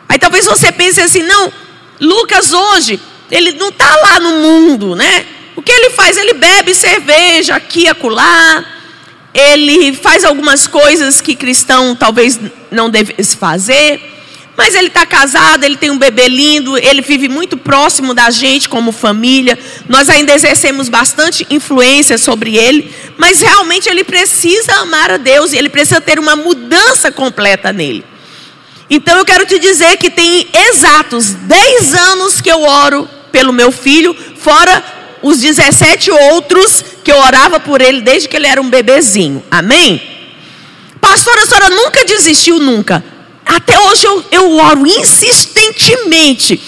[0.09, 1.53] Aí talvez você pense assim, não,
[2.01, 2.99] Lucas hoje,
[3.31, 5.27] ele não está lá no mundo, né?
[5.57, 6.16] O que ele faz?
[6.16, 8.64] Ele bebe cerveja aqui acolá,
[9.33, 12.39] ele faz algumas coisas que cristão talvez
[12.70, 14.01] não devesse fazer,
[14.57, 18.68] mas ele está casado, ele tem um bebê lindo, ele vive muito próximo da gente
[18.68, 19.59] como família.
[19.89, 25.57] Nós ainda exercemos bastante influência sobre ele, mas realmente ele precisa amar a Deus e
[25.57, 28.05] ele precisa ter uma mudança completa nele.
[28.89, 33.72] Então eu quero te dizer que tem exatos 10 anos que eu oro pelo meu
[33.72, 34.82] filho, fora
[35.22, 39.43] os 17 outros que eu orava por ele desde que ele era um bebezinho.
[39.51, 40.01] Amém?
[41.01, 43.03] Pastora, a senhora nunca desistiu, nunca.
[43.45, 46.61] Até hoje eu, eu oro insistentemente.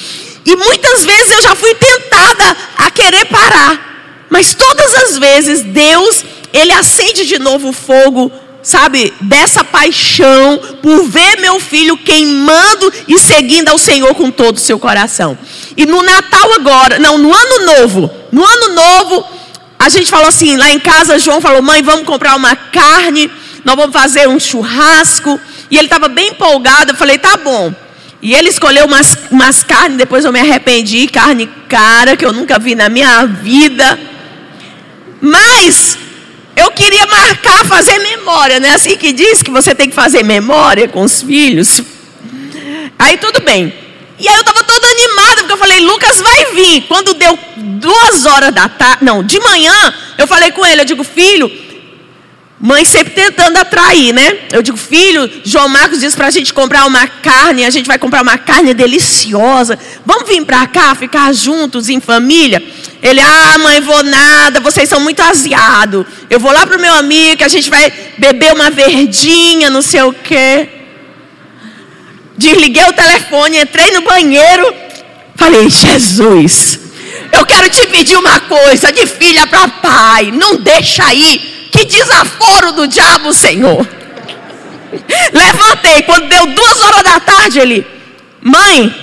[0.44, 4.26] E muitas vezes eu já fui tentada a querer parar.
[4.30, 8.32] Mas todas as vezes Deus, Ele acende de novo o fogo
[8.66, 14.60] sabe, dessa paixão por ver meu filho queimando e seguindo ao Senhor com todo o
[14.60, 15.38] seu coração.
[15.76, 19.24] E no Natal agora, não, no ano novo, no ano novo,
[19.78, 23.30] a gente falou assim, lá em casa, João falou: mãe, vamos comprar uma carne,
[23.64, 25.38] nós vamos fazer um churrasco.
[25.70, 26.90] E ele estava bem empolgado.
[26.90, 27.72] Eu falei: tá bom.
[28.20, 32.58] E ele escolheu umas, umas carnes, depois eu me arrependi, carne cara, que eu nunca
[32.58, 33.96] vi na minha vida.
[35.20, 35.96] Mas
[36.56, 40.24] eu queria marcar, fazer memória, não é assim que diz que você tem que fazer
[40.24, 41.82] memória com os filhos?
[42.98, 43.72] Aí tudo bem.
[44.18, 46.82] E aí eu estava toda animada, porque eu falei, Lucas vai vir.
[46.88, 51.04] Quando deu duas horas da tarde, não, de manhã, eu falei com ele, eu digo,
[51.04, 51.50] filho,
[52.58, 54.38] Mãe sempre tentando atrair, né?
[54.50, 57.98] Eu digo, filho, João Marcos disse para a gente comprar uma carne, a gente vai
[57.98, 59.78] comprar uma carne deliciosa.
[60.06, 62.62] Vamos vir para cá, ficar juntos em família?
[63.02, 66.06] Ele, ah, mãe, vou nada, vocês são muito aziados.
[66.30, 70.02] Eu vou lá pro meu amigo, que a gente vai beber uma verdinha, não sei
[70.02, 70.66] o quê.
[72.38, 74.74] Desliguei o telefone, entrei no banheiro,
[75.36, 76.80] falei, Jesus,
[77.32, 82.72] eu quero te pedir uma coisa, de filha para pai, não deixa aí que desaforo
[82.72, 83.86] do diabo, Senhor.
[85.32, 87.86] Levantei, quando deu duas horas da tarde, ele,
[88.40, 88.94] mãe,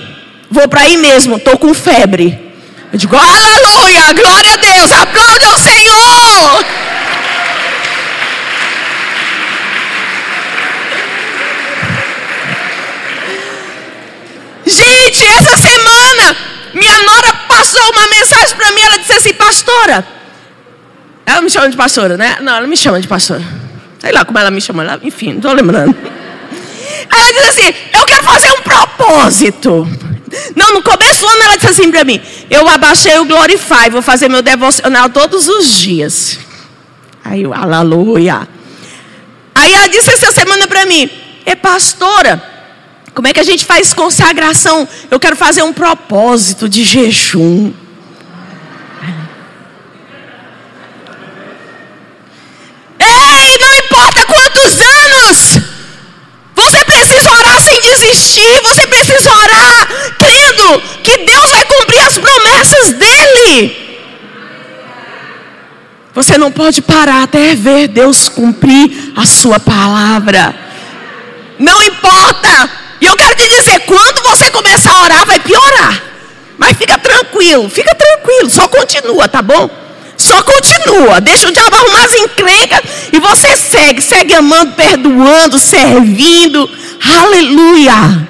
[0.50, 2.52] vou para aí mesmo, estou com febre.
[2.92, 6.64] Eu digo, aleluia, glória a Deus, aplauda o Senhor.
[14.66, 16.36] Gente, essa semana,
[16.72, 20.04] minha nora passou uma mensagem para mim, ela disse assim, pastora,
[21.26, 22.38] ela me chama de pastora, né?
[22.40, 23.42] Não, ela me chama de pastora.
[23.98, 25.96] Sei lá como ela me chama, ela, enfim, não estou lembrando.
[27.10, 29.88] Ela disse assim: Eu quero fazer um propósito.
[30.56, 32.20] Não, no começo do ano ela disse assim para mim:
[32.50, 36.38] Eu abaixei o Glorify, vou fazer meu devocional todos os dias.
[37.24, 38.46] Aí eu, aleluia.
[39.54, 41.08] Aí ela disse essa semana para mim:
[41.46, 42.42] É pastora,
[43.14, 44.86] como é que a gente faz consagração?
[45.10, 47.72] Eu quero fazer um propósito de jejum.
[58.04, 59.88] Desistir, você precisa orar,
[60.18, 63.84] crendo que Deus vai cumprir as promessas dEle.
[66.14, 70.54] Você não pode parar até ver Deus cumprir a sua palavra.
[71.58, 72.70] Não importa.
[73.00, 76.02] E eu quero te dizer, quando você começar a orar, vai piorar.
[76.56, 79.68] Mas fica tranquilo, fica tranquilo, só continua, tá bom?
[80.16, 82.80] Só continua, deixa o diabo arrumar as encrencas
[83.12, 86.68] e você segue, segue amando, perdoando, servindo.
[87.02, 88.28] Aleluia!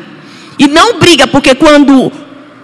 [0.59, 2.11] E não briga, porque quando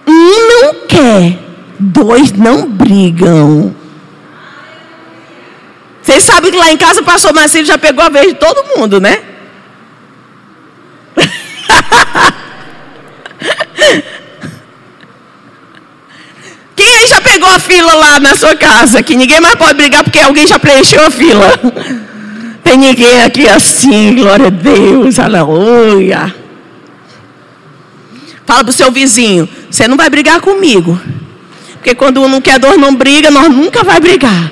[0.07, 1.37] um não quer,
[1.79, 3.75] dois não brigam.
[6.01, 8.75] Vocês sabem que lá em casa o pastor Marcelo já pegou a vez de todo
[8.75, 9.21] mundo, né?
[16.81, 19.03] Quem aí já pegou a fila lá na sua casa?
[19.03, 21.53] Que ninguém mais pode brigar porque alguém já preencheu a fila.
[22.63, 26.33] Tem ninguém aqui assim, glória a Deus, aleluia.
[28.47, 30.99] Fala para o seu vizinho, você não vai brigar comigo.
[31.73, 34.51] Porque quando um não quer dor, não briga, nós nunca vai brigar.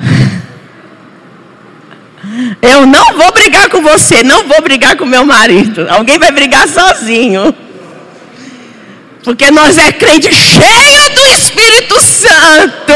[2.60, 5.86] Eu não vou brigar com você, não vou brigar com meu marido.
[5.88, 7.54] Alguém vai brigar sozinho.
[9.22, 12.94] Porque nós é crente cheio do Espírito Santo.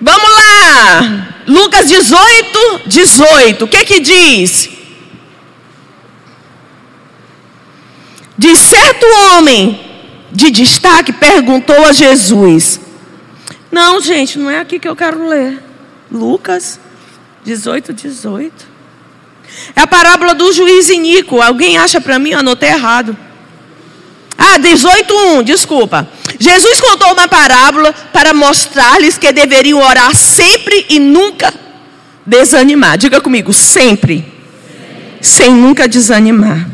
[0.00, 1.28] Vamos lá.
[1.46, 3.64] Lucas 18, 18.
[3.64, 4.68] O que que diz?
[8.36, 9.80] De certo homem
[10.30, 12.80] de destaque perguntou a Jesus.
[13.72, 15.62] Não, gente, não é aqui que eu quero ler.
[16.10, 16.78] Lucas
[17.44, 18.75] 18, 18.
[19.74, 21.40] É a parábola do juiz iníquo.
[21.40, 22.30] Alguém acha para mim?
[22.30, 23.16] Eu anotei errado.
[24.38, 26.08] Ah, 18:1, desculpa.
[26.38, 31.52] Jesus contou uma parábola para mostrar-lhes que deveriam orar sempre e nunca
[32.24, 32.98] desanimar.
[32.98, 34.24] Diga comigo, sempre.
[35.20, 36.68] Sem nunca desanimar.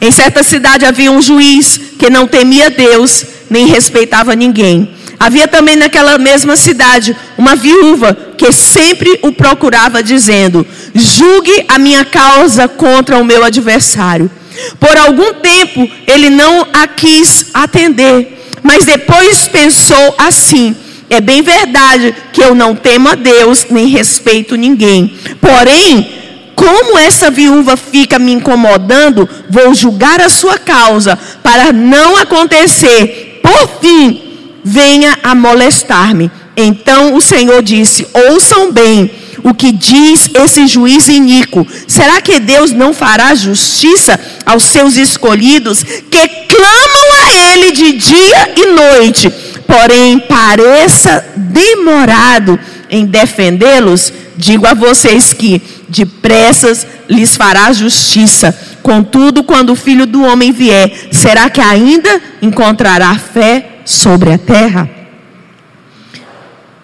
[0.00, 4.96] Em certa cidade havia um juiz que não temia Deus, nem respeitava ninguém.
[5.20, 12.06] Havia também naquela mesma cidade uma viúva que sempre o procurava, dizendo: Julgue a minha
[12.06, 14.30] causa contra o meu adversário.
[14.78, 20.74] Por algum tempo ele não a quis atender, mas depois pensou assim:
[21.10, 25.18] é bem verdade que eu não temo a Deus nem respeito ninguém.
[25.38, 26.08] Porém,
[26.54, 33.40] como essa viúva fica me incomodando, vou julgar a sua causa para não acontecer.
[33.42, 34.29] Por fim,
[34.64, 36.30] venha a molestar-me.
[36.56, 39.10] Então o Senhor disse: Ouçam bem
[39.42, 41.66] o que diz esse juiz iníquo?
[41.86, 48.54] Será que Deus não fará justiça aos seus escolhidos que clamam a Ele de dia
[48.56, 49.30] e noite,
[49.66, 52.58] porém pareça demorado
[52.88, 54.12] em defendê-los?
[54.36, 58.56] Digo a vocês que depressas lhes fará justiça.
[58.82, 64.88] Contudo, quando o filho do homem vier, será que ainda encontrará fé sobre a terra?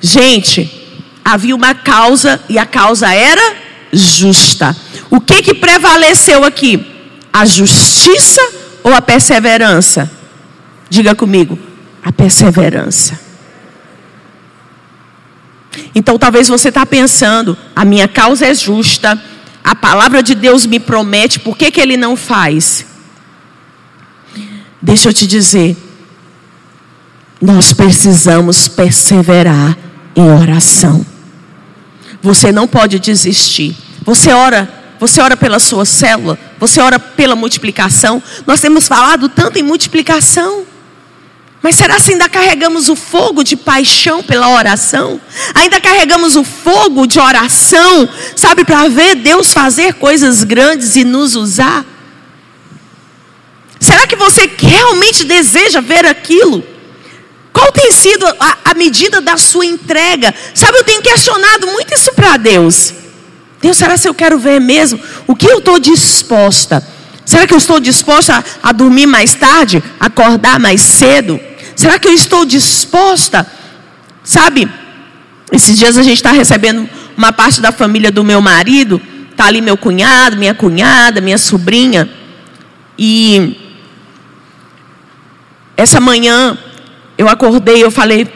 [0.00, 0.70] Gente,
[1.24, 3.56] havia uma causa e a causa era
[3.92, 4.76] justa.
[5.10, 6.84] O que que prevaleceu aqui?
[7.32, 8.40] A justiça
[8.82, 10.10] ou a perseverança?
[10.88, 11.58] Diga comigo,
[12.04, 13.18] a perseverança.
[15.94, 19.20] Então talvez você está pensando, a minha causa é justa,
[19.64, 22.86] a palavra de Deus me promete, por que, que ele não faz?
[24.80, 25.76] Deixa eu te dizer,
[27.40, 29.76] nós precisamos perseverar
[30.14, 31.04] em oração.
[32.22, 33.76] Você não pode desistir.
[34.04, 34.68] Você ora,
[34.98, 38.22] você ora pela sua célula, você ora pela multiplicação.
[38.46, 40.64] Nós temos falado tanto em multiplicação.
[41.62, 45.20] Mas será que ainda carregamos o fogo de paixão pela oração?
[45.54, 51.34] Ainda carregamos o fogo de oração, sabe, para ver Deus fazer coisas grandes e nos
[51.34, 51.84] usar?
[53.80, 56.75] Será que você realmente deseja ver aquilo?
[57.56, 60.34] Qual tem sido a, a medida da sua entrega?
[60.52, 62.92] Sabe, eu tenho questionado muito isso para Deus.
[63.62, 65.00] Deus, será que eu quero ver mesmo?
[65.26, 66.86] O que eu estou disposta?
[67.24, 69.82] Será que eu estou disposta a, a dormir mais tarde?
[69.98, 71.40] Acordar mais cedo?
[71.74, 73.50] Será que eu estou disposta?
[74.22, 74.70] Sabe,
[75.50, 76.86] esses dias a gente está recebendo
[77.16, 79.00] uma parte da família do meu marido.
[79.30, 82.06] Está ali meu cunhado, minha cunhada, minha sobrinha.
[82.98, 83.56] E
[85.74, 86.58] essa manhã
[87.18, 88.28] eu acordei, eu falei,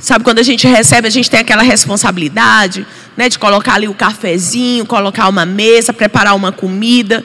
[0.00, 3.94] sabe quando a gente recebe, a gente tem aquela responsabilidade, né, de colocar ali o
[3.94, 7.24] cafezinho, colocar uma mesa, preparar uma comida.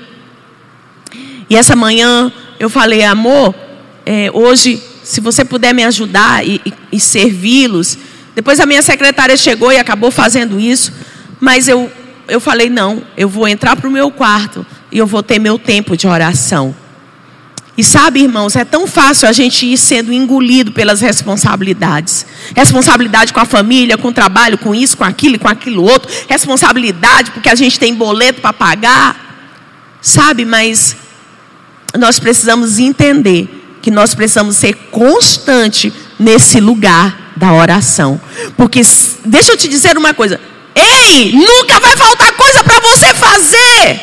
[1.50, 3.56] E essa manhã eu falei, amor,
[4.06, 7.98] é, hoje, se você puder me ajudar e, e, e servi-los.
[8.36, 10.94] Depois a minha secretária chegou e acabou fazendo isso,
[11.40, 11.92] mas eu,
[12.28, 15.58] eu falei, não, eu vou entrar para o meu quarto e eu vou ter meu
[15.58, 16.76] tempo de oração.
[17.78, 22.26] E sabe, irmãos, é tão fácil a gente ir sendo engolido pelas responsabilidades.
[22.56, 26.10] Responsabilidade com a família, com o trabalho, com isso, com aquilo com aquilo outro.
[26.30, 30.00] Responsabilidade porque a gente tem boleto para pagar.
[30.02, 30.96] Sabe, mas
[31.98, 38.22] nós precisamos entender que nós precisamos ser constante nesse lugar da oração.
[38.56, 38.82] Porque
[39.26, 40.40] deixa eu te dizer uma coisa.
[40.74, 44.00] Ei, nunca vai faltar coisa para você fazer.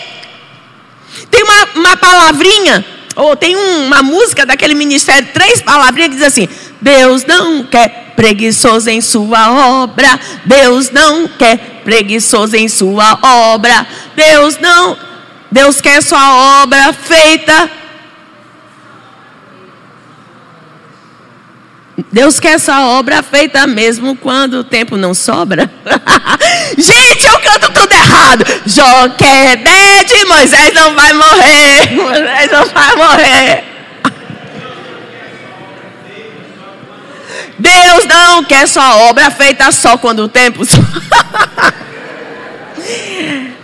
[1.30, 6.48] Tem uma, uma palavrinha ou tem uma música daquele ministério, três palavrinhas que diz assim:
[6.80, 10.18] Deus não quer preguiçoso em sua obra.
[10.44, 13.86] Deus não quer preguiçoso em sua obra.
[14.14, 14.96] Deus não.
[15.50, 17.70] Deus quer sua obra feita.
[22.10, 25.70] Deus quer sua obra feita mesmo quando o tempo não sobra.
[26.76, 28.44] Gente, eu canto tudo errado.
[28.64, 31.90] Joquebede, Moisés não vai morrer.
[31.96, 33.64] Moisés não vai morrer.
[37.58, 40.62] Deus não quer sua obra feita só quando o tempo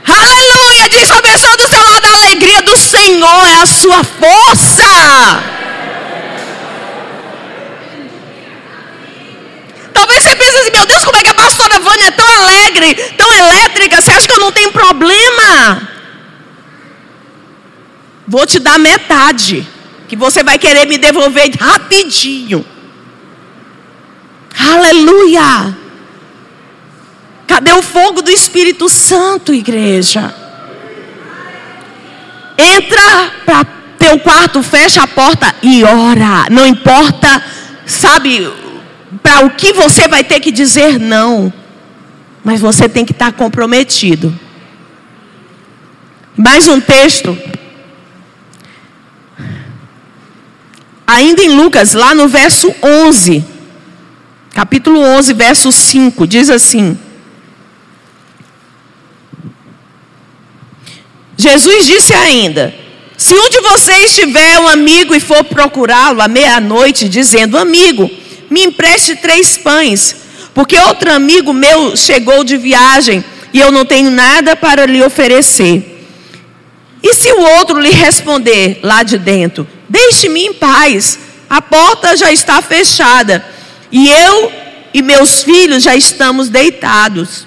[0.07, 0.89] Aleluia!
[0.91, 5.58] Diz a pessoa do seu lado, a alegria do Senhor é a sua força.
[9.99, 12.95] Talvez você pense assim, meu Deus, como é que a pastora Vânia é tão alegre,
[13.17, 15.89] tão elétrica, você acha que eu não tenho problema?
[18.25, 19.67] Vou te dar metade,
[20.07, 22.65] que você vai querer me devolver rapidinho.
[24.57, 25.77] Aleluia!
[27.49, 30.33] Cadê o fogo do Espírito Santo, igreja?
[32.57, 33.65] Entra para
[33.99, 36.47] teu quarto, fecha a porta e ora.
[36.51, 37.43] Não importa,
[37.85, 38.49] sabe,
[39.23, 41.53] para o que você vai ter que dizer não.
[42.45, 44.39] Mas você tem que estar comprometido.
[46.37, 47.37] Mais um texto.
[51.07, 53.45] Ainda em Lucas, lá no verso 11.
[54.53, 56.27] Capítulo 11, verso 5.
[56.27, 56.99] Diz assim:
[61.37, 62.75] Jesus disse ainda:
[63.17, 68.11] Se um de vocês tiver um amigo e for procurá-lo à meia-noite, dizendo: Amigo,
[68.51, 70.17] me empreste três pães,
[70.55, 76.07] porque outro amigo meu chegou de viagem e eu não tenho nada para lhe oferecer.
[77.03, 81.19] E se o outro lhe responder lá de dentro: Deixe-me em paz,
[81.49, 83.45] a porta já está fechada,
[83.91, 84.53] e eu
[84.93, 87.47] e meus filhos já estamos deitados.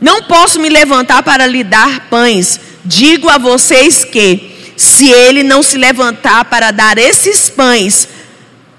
[0.00, 2.60] Não posso me levantar para lhe dar pães.
[2.84, 8.08] Digo a vocês que, se ele não se levantar para dar esses pães,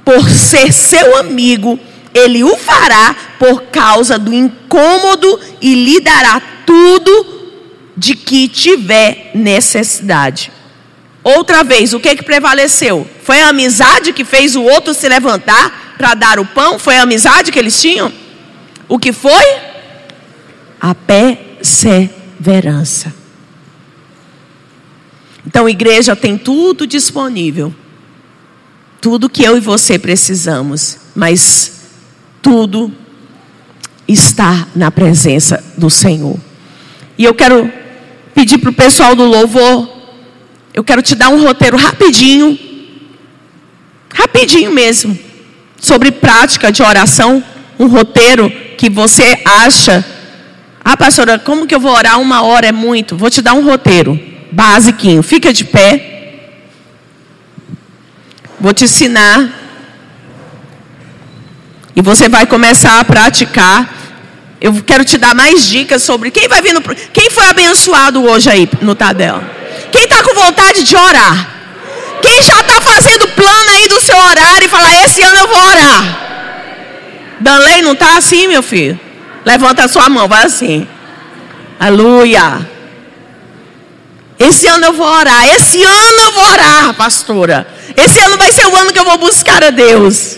[0.06, 1.77] por ser seu amigo,
[2.14, 7.44] ele o fará por causa do incômodo e lhe dará tudo
[7.98, 10.49] de que tiver necessidade.
[11.23, 13.06] Outra vez, o que, que prevaleceu?
[13.23, 16.77] Foi a amizade que fez o outro se levantar para dar o pão?
[16.77, 18.14] Foi a amizade que eles tinham?
[18.88, 19.44] O que foi?
[20.80, 23.11] A perseverança.
[25.48, 27.73] Então, igreja tem tudo disponível.
[29.01, 30.97] Tudo que eu e você precisamos.
[31.15, 31.72] Mas
[32.41, 32.91] tudo
[34.07, 36.38] está na presença do Senhor.
[37.17, 37.72] E eu quero
[38.34, 39.89] pedir para o pessoal do louvor.
[40.73, 42.59] Eu quero te dar um roteiro rapidinho.
[44.13, 45.17] Rapidinho mesmo.
[45.80, 47.43] Sobre prática de oração.
[47.80, 50.05] Um roteiro que você acha.
[50.84, 52.67] Ah, pastora, como que eu vou orar uma hora?
[52.67, 53.17] É muito.
[53.17, 54.19] Vou te dar um roteiro.
[54.51, 55.23] Basiquinho.
[55.23, 56.14] Fica de pé.
[58.60, 59.49] Vou te ensinar.
[61.95, 63.94] E você vai começar a praticar.
[64.60, 68.49] Eu quero te dar mais dicas sobre quem vai vir no, quem foi abençoado hoje
[68.49, 69.41] aí no Tadel.
[69.91, 71.49] Quem está com vontade de orar?
[72.22, 75.60] Quem já está fazendo plano aí do seu horário e falar esse ano eu vou
[75.60, 76.26] orar?
[77.40, 78.99] Danley não está assim, meu filho?
[79.45, 80.88] Levanta a sua mão, vai assim.
[81.80, 82.68] Aleluia.
[84.40, 85.45] Esse ano eu vou orar.
[85.56, 87.68] Esse ano eu vou orar, pastora.
[87.97, 90.38] Esse ano vai ser o ano que eu vou buscar a Deus.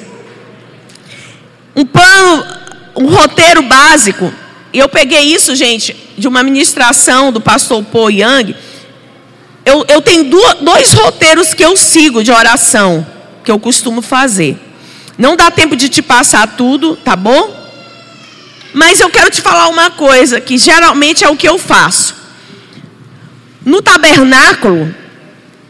[1.75, 2.45] Um plano,
[2.95, 4.34] um roteiro básico.
[4.73, 8.55] E eu peguei isso, gente, de uma ministração do pastor Paul Young.
[9.65, 10.23] Eu, eu tenho
[10.61, 13.05] dois roteiros que eu sigo de oração,
[13.43, 14.57] que eu costumo fazer.
[15.17, 17.55] Não dá tempo de te passar tudo, tá bom?
[18.73, 22.15] Mas eu quero te falar uma coisa que geralmente é o que eu faço.
[23.65, 24.93] No tabernáculo,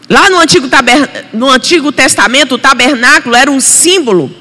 [0.10, 0.68] Lá no Antigo,
[1.34, 4.32] no Antigo Testamento, o tabernáculo era um símbolo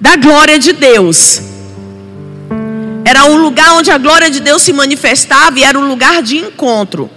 [0.00, 1.40] da glória de Deus.
[3.04, 6.36] Era um lugar onde a glória de Deus se manifestava e era um lugar de
[6.36, 7.08] encontro.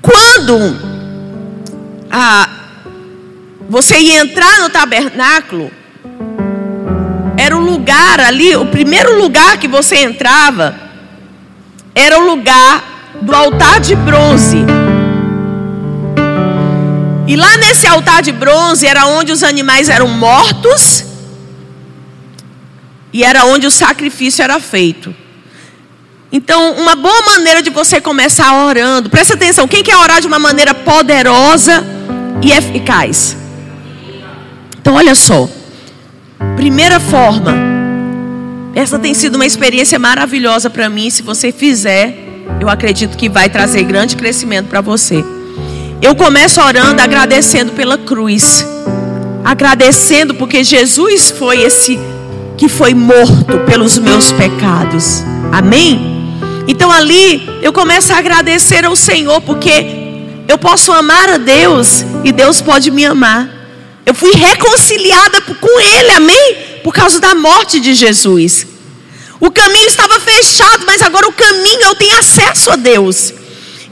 [0.00, 0.76] Quando
[2.08, 2.48] ah,
[3.68, 5.70] você ia entrar no tabernáculo,
[7.36, 10.78] era o lugar ali, o primeiro lugar que você entrava,
[11.94, 12.84] era o lugar
[13.20, 14.64] do altar de bronze.
[17.30, 21.04] E lá nesse altar de bronze era onde os animais eram mortos
[23.12, 25.14] e era onde o sacrifício era feito.
[26.32, 30.40] Então, uma boa maneira de você começar orando, presta atenção, quem quer orar de uma
[30.40, 31.84] maneira poderosa
[32.42, 33.36] e eficaz?
[34.80, 35.48] Então, olha só.
[36.56, 37.54] Primeira forma,
[38.74, 41.08] essa tem sido uma experiência maravilhosa para mim.
[41.08, 42.12] Se você fizer,
[42.60, 45.24] eu acredito que vai trazer grande crescimento para você.
[46.02, 48.64] Eu começo orando agradecendo pela cruz.
[49.44, 52.00] Agradecendo porque Jesus foi esse
[52.56, 55.22] que foi morto pelos meus pecados.
[55.52, 56.34] Amém?
[56.66, 59.84] Então ali eu começo a agradecer ao Senhor porque
[60.48, 63.48] eu posso amar a Deus e Deus pode me amar.
[64.06, 66.56] Eu fui reconciliada com Ele, amém?
[66.82, 68.66] Por causa da morte de Jesus.
[69.38, 73.34] O caminho estava fechado, mas agora o caminho eu tenho acesso a Deus.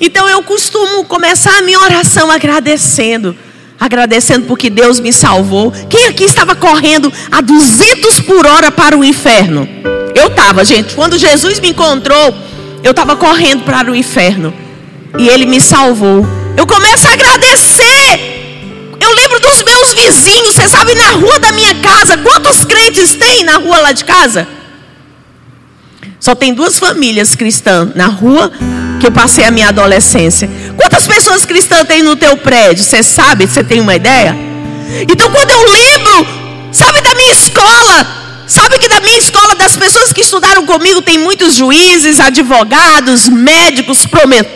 [0.01, 3.37] Então eu costumo começar a minha oração agradecendo.
[3.79, 5.73] Agradecendo porque Deus me salvou.
[5.89, 9.69] Quem aqui estava correndo a 200 por hora para o inferno?
[10.15, 10.95] Eu estava, gente.
[10.95, 12.35] Quando Jesus me encontrou,
[12.83, 14.53] eu estava correndo para o inferno.
[15.19, 16.27] E Ele me salvou.
[16.57, 18.39] Eu começo a agradecer.
[19.01, 20.55] Eu lembro dos meus vizinhos.
[20.55, 24.47] Você sabe, na rua da minha casa, quantos crentes tem na rua lá de casa?
[26.19, 28.51] Só tem duas famílias cristãs na rua
[28.99, 30.49] que eu passei a minha adolescência.
[30.77, 32.85] Quantas pessoas cristãs tem no teu prédio?
[32.85, 33.47] Você sabe?
[33.47, 34.37] Você tem uma ideia?
[35.09, 36.27] Então, quando eu lembro,
[36.73, 38.19] sabe da minha escola?
[38.47, 44.07] Sabe que da minha escola, das pessoas que estudaram comigo, tem muitos juízes, advogados, médicos,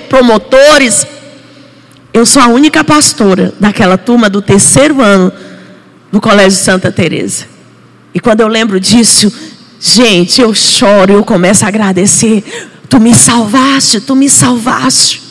[0.08, 1.06] promotores.
[2.12, 5.30] Eu sou a única pastora daquela turma do terceiro ano
[6.10, 7.46] do Colégio Santa Teresa.
[8.14, 9.32] E quando eu lembro disso,
[9.78, 12.42] gente, eu choro, eu começo a agradecer
[12.92, 15.22] Tu me salvaste, tu me salvaste.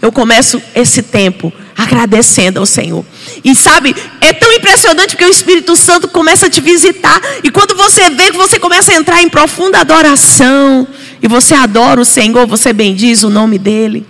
[0.00, 3.04] Eu começo esse tempo agradecendo ao Senhor.
[3.44, 7.20] E sabe, é tão impressionante porque o Espírito Santo começa a te visitar.
[7.42, 10.86] E quando você vê que você começa a entrar em profunda adoração,
[11.20, 14.06] e você adora o Senhor, você bendiz o nome dEle.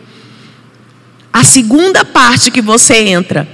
[1.32, 3.48] A segunda parte que você entra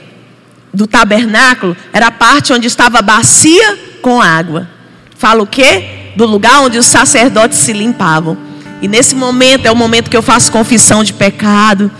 [0.73, 4.69] do tabernáculo era a parte onde estava a bacia com água.
[5.17, 6.13] Fala o quê?
[6.17, 8.53] Do lugar onde os sacerdotes se limpavam.
[8.85, 11.91] E nesse momento é o momento que eu faço confissão de pecado.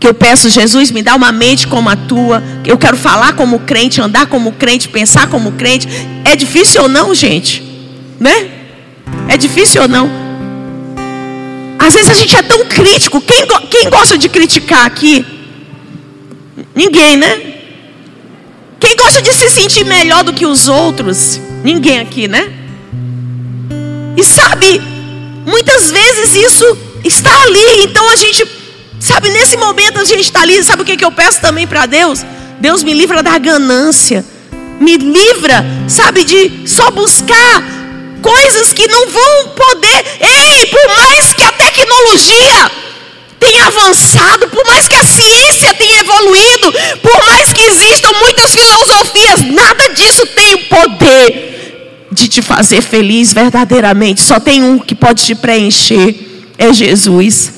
[0.00, 2.42] Que eu peço, Jesus, me dá uma mente como a tua.
[2.64, 5.86] Eu quero falar como crente, andar como crente, pensar como crente.
[6.24, 7.62] É difícil ou não, gente?
[8.18, 8.48] Né?
[9.28, 10.10] É difícil ou não?
[11.78, 13.20] Às vezes a gente é tão crítico.
[13.20, 15.26] Quem, quem gosta de criticar aqui?
[16.74, 17.42] Ninguém, né?
[18.80, 21.38] Quem gosta de se sentir melhor do que os outros?
[21.62, 22.50] Ninguém aqui, né?
[24.16, 24.91] E sabe,
[25.44, 27.84] muitas vezes isso está ali.
[27.84, 28.46] Então a gente,
[29.00, 30.62] sabe, nesse momento a gente está ali.
[30.62, 32.24] Sabe o que, que eu peço também para Deus?
[32.60, 34.24] Deus me livra da ganância.
[34.80, 37.62] Me livra, sabe, de só buscar
[38.20, 40.04] coisas que não vão poder.
[40.20, 42.70] Ei, por mais que a tecnologia
[43.38, 49.42] tenha avançado, por mais que a ciência tenha evoluído, por mais que existam muitas filosofias,
[49.52, 51.52] nada disso tem o poder
[52.12, 54.20] de te fazer feliz verdadeiramente.
[54.20, 56.14] Só tem um que pode te preencher,
[56.58, 57.54] é Jesus.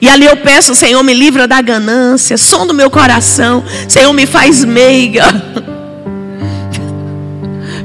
[0.00, 4.26] E ali eu peço, Senhor, me livra da ganância, som do meu coração, Senhor, me
[4.26, 5.24] faz meiga.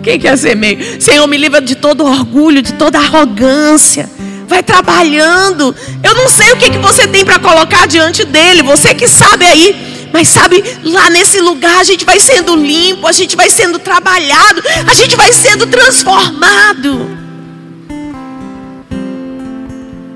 [0.01, 0.99] Quem quer ser meiga?
[0.99, 4.09] Senhor, me livra de todo orgulho, de toda arrogância
[4.49, 5.75] vai trabalhando.
[6.03, 9.45] Eu não sei o que, que você tem para colocar diante dele, você que sabe
[9.45, 9.88] aí.
[10.11, 14.61] Mas sabe, lá nesse lugar a gente vai sendo limpo, a gente vai sendo trabalhado,
[14.87, 17.17] a gente vai sendo transformado.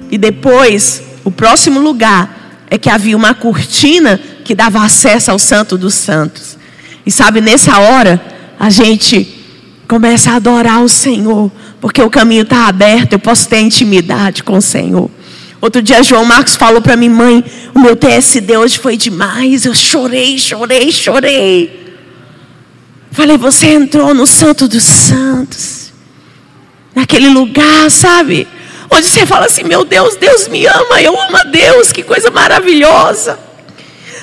[0.10, 5.78] E depois, o próximo lugar é que havia uma cortina que dava acesso ao Santo
[5.78, 6.58] dos Santos.
[7.06, 8.22] E sabe, nessa hora,
[8.60, 9.28] a gente
[9.88, 14.58] começa a adorar o Senhor, porque o caminho está aberto, eu posso ter intimidade com
[14.58, 15.10] o Senhor.
[15.64, 17.42] Outro dia, João Marcos falou para mim, mãe,
[17.74, 19.64] o meu TSD hoje foi demais.
[19.64, 21.96] Eu chorei, chorei, chorei.
[23.10, 25.94] Falei, você entrou no Santo dos Santos,
[26.94, 28.46] naquele lugar, sabe?
[28.92, 32.30] Onde você fala assim: meu Deus, Deus me ama, eu amo a Deus, que coisa
[32.30, 33.40] maravilhosa.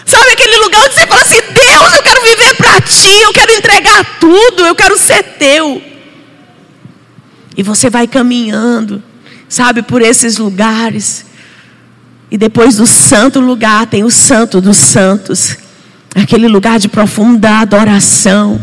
[0.04, 3.50] Sabe aquele lugar onde você fala assim: Deus, eu quero viver para ti, eu quero
[3.54, 5.82] entregar tudo, eu quero ser teu.
[7.56, 9.02] E você vai caminhando,
[9.48, 11.30] sabe, por esses lugares.
[12.31, 15.57] E depois do santo lugar tem o santo dos santos.
[16.15, 18.61] Aquele lugar de profunda adoração.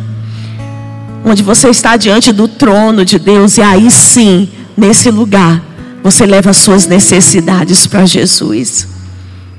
[1.25, 3.57] Onde você está diante do trono de Deus.
[3.57, 5.61] E aí sim, nesse lugar,
[6.01, 8.87] você leva as suas necessidades para Jesus.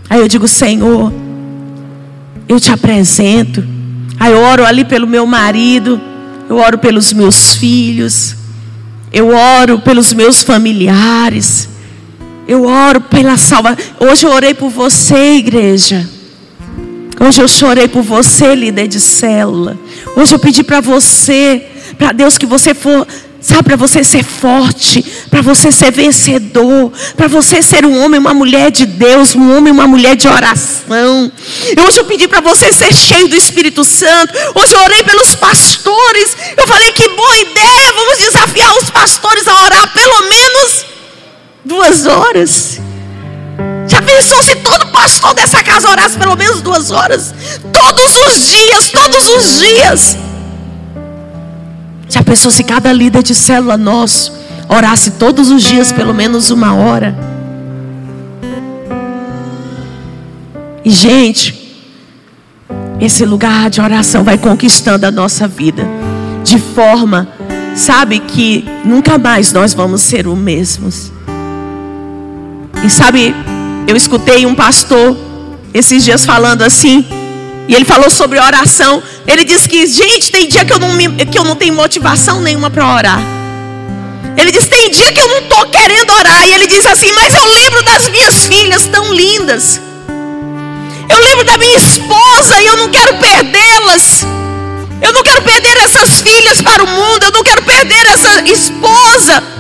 [0.09, 1.13] Aí eu digo, Senhor,
[2.49, 3.63] eu te apresento.
[4.19, 6.01] Aí eu oro ali pelo meu marido.
[6.49, 8.35] Eu oro pelos meus filhos.
[9.13, 11.69] Eu oro pelos meus familiares.
[12.49, 13.85] Eu oro pela salvação.
[14.01, 16.09] Hoje eu orei por você, igreja.
[17.21, 19.79] Hoje eu chorei por você, líder de célula.
[20.17, 21.67] Hoje eu pedi para você,
[21.99, 23.07] para Deus, que você for
[23.41, 25.01] Sabe, para você ser forte,
[25.31, 29.73] para você ser vencedor, para você ser um homem, uma mulher de Deus, um homem,
[29.73, 31.31] uma mulher de oração.
[31.87, 34.35] Hoje eu pedi para você ser cheio do Espírito Santo.
[34.57, 36.37] Hoje eu orei pelos pastores.
[36.57, 40.98] Eu falei que boa ideia, vamos desafiar os pastores a orar pelo menos
[41.69, 42.81] duas horas.
[43.87, 47.35] Já pensou se todo pastor dessa casa orasse pelo menos duas horas?
[47.73, 50.17] Todos os dias, todos os dias.
[52.09, 54.33] Já pensou se cada líder de célula nosso
[54.67, 57.15] orasse todos os dias pelo menos uma hora?
[60.83, 61.55] E gente,
[62.99, 65.87] esse lugar de oração vai conquistando a nossa vida
[66.43, 67.29] de forma,
[67.77, 71.18] sabe, que nunca mais nós vamos ser os mesmos.
[72.85, 73.35] E sabe,
[73.87, 75.17] eu escutei um pastor
[75.75, 77.05] esses dias falando assim,
[77.69, 79.03] e ele falou sobre oração.
[79.27, 82.41] Ele disse que, gente, tem dia que eu não, me, que eu não tenho motivação
[82.41, 83.21] nenhuma para orar.
[84.37, 86.49] Ele disse, tem dia que eu não estou querendo orar.
[86.49, 89.81] E ele disse assim, mas eu lembro das minhas filhas tão lindas.
[91.11, 94.25] Eu lembro da minha esposa e eu não quero perdê-las.
[95.03, 97.25] Eu não quero perder essas filhas para o mundo.
[97.25, 99.58] Eu não quero perder essa esposa.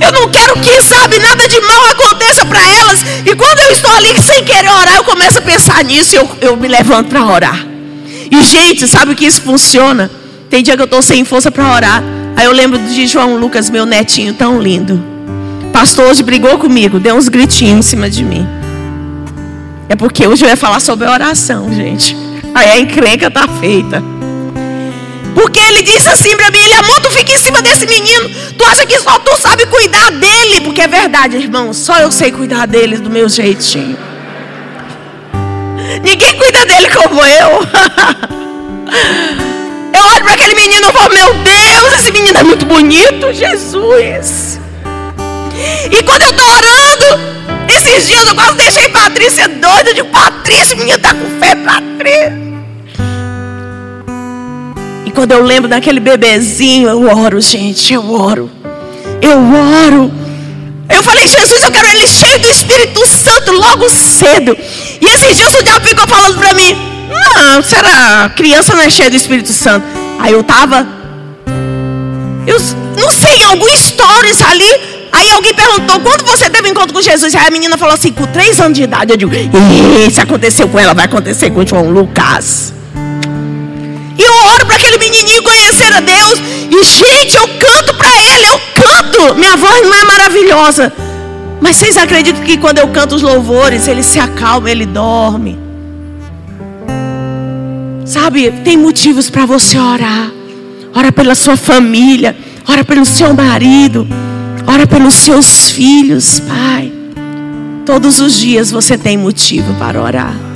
[0.00, 3.00] Eu não quero que, sabe, nada de mal aconteça para elas.
[3.24, 6.28] E quando eu estou ali sem querer orar, eu começo a pensar nisso e eu,
[6.40, 7.66] eu me levanto para orar.
[8.30, 10.10] E, gente, sabe que isso funciona?
[10.50, 12.02] Tem dia que eu estou sem força para orar.
[12.36, 15.02] Aí eu lembro de João Lucas, meu netinho tão lindo.
[15.72, 18.46] Pastor hoje brigou comigo, deu uns gritinhos em cima de mim.
[19.88, 22.16] É porque hoje eu ia falar sobre oração, gente.
[22.54, 24.02] Aí a encrenca está feita.
[25.34, 28.30] Porque ele disse assim para mim: ele amor, tu fica em cima desse menino.
[28.56, 30.60] Tu acha que só tu sabe cuidar dele?
[30.60, 31.72] Porque é verdade, irmão.
[31.72, 33.98] Só eu sei cuidar dele do meu jeitinho.
[36.02, 37.60] Ninguém cuida dele como eu.
[39.94, 44.58] Eu olho para aquele menino e falo: Meu Deus, esse menino é muito bonito, Jesus.
[45.90, 47.04] E quando eu estou orando,
[47.68, 49.94] esses dias eu quase deixei Patrícia doida.
[49.94, 52.53] Digo, Patrícia, menina tá com fé, Patrícia.
[55.14, 58.50] Quando eu lembro daquele bebezinho, eu oro, gente, eu oro.
[59.22, 59.38] Eu
[59.86, 60.12] oro.
[60.88, 64.56] Eu falei, Jesus, eu quero ele cheio do Espírito Santo logo cedo.
[65.00, 66.76] E esses dias o diabo ficou falando para mim:
[67.08, 68.30] Não, será?
[68.34, 69.86] Criança não é cheia do Espírito Santo.
[70.18, 70.86] Aí eu tava.
[72.46, 72.58] Eu
[72.96, 74.94] não sei, em algum stories ali.
[75.12, 77.32] Aí alguém perguntou, quando você teve um encontro com Jesus?
[77.36, 79.12] Aí a menina falou assim, com três anos de idade.
[79.12, 79.32] Eu digo,
[80.10, 82.74] se aconteceu com ela, vai acontecer com o João Lucas.
[84.18, 86.38] E eu oro para aquele menininho conhecer a Deus.
[86.70, 89.34] E, gente, eu canto para ele, eu canto.
[89.34, 90.92] Minha voz não é maravilhosa.
[91.60, 95.58] Mas vocês acreditam que quando eu canto os louvores, ele se acalma, ele dorme?
[98.04, 100.30] Sabe, tem motivos para você orar.
[100.94, 102.36] Ora pela sua família,
[102.68, 104.06] ora pelo seu marido,
[104.66, 106.92] ora pelos seus filhos, Pai.
[107.86, 110.53] Todos os dias você tem motivo para orar.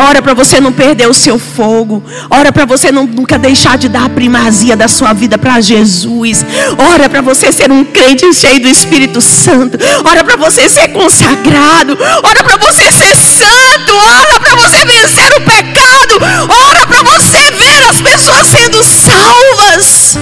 [0.00, 2.00] Ora para você não perder o seu fogo.
[2.30, 6.44] Ora para você não, nunca deixar de dar a primazia da sua vida para Jesus.
[6.78, 9.76] Ora para você ser um crente cheio do Espírito Santo.
[10.04, 11.98] Ora para você ser consagrado.
[12.22, 13.92] Ora para você ser santo.
[13.92, 16.14] Ora para você vencer o pecado.
[16.48, 20.16] Ora para você ver as pessoas sendo salvas.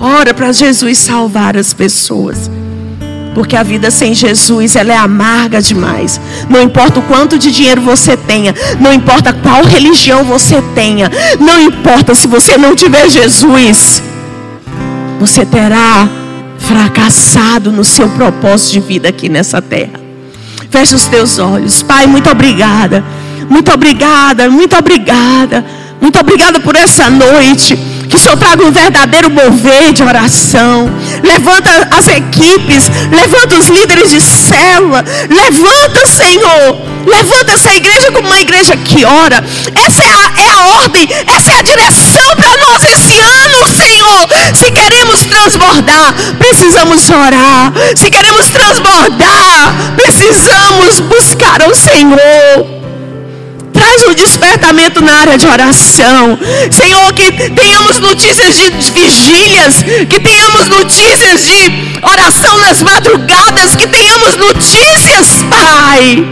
[0.00, 2.50] Ora para Jesus salvar as pessoas.
[3.34, 6.20] Porque a vida sem Jesus, ela é amarga demais.
[6.48, 11.60] Não importa o quanto de dinheiro você tenha, não importa qual religião você tenha, não
[11.60, 14.02] importa se você não tiver Jesus,
[15.18, 16.08] você terá
[16.58, 20.00] fracassado no seu propósito de vida aqui nessa terra.
[20.70, 21.82] Feche os teus olhos.
[21.82, 23.04] Pai, muito obrigada.
[23.48, 25.64] Muito obrigada, muito obrigada.
[26.00, 27.78] Muito obrigada por essa noite.
[28.14, 30.88] Que o Senhor traga um verdadeiro mover de oração.
[31.20, 35.04] Levanta as equipes, levanta os líderes de célula.
[35.28, 36.78] Levanta, Senhor.
[37.04, 39.42] Levanta essa igreja como uma igreja que ora.
[39.84, 44.28] Essa é a, é a ordem, essa é a direção para nós esse ano, Senhor.
[44.54, 47.72] Se queremos transbordar, precisamos orar.
[47.96, 52.73] Se queremos transbordar, precisamos buscar o Senhor.
[53.84, 56.38] Traz um despertamento na área de oração.
[56.72, 64.36] Senhor, que tenhamos notícias de vigílias, que tenhamos notícias de oração nas madrugadas, que tenhamos
[64.38, 66.26] notícias, Pai,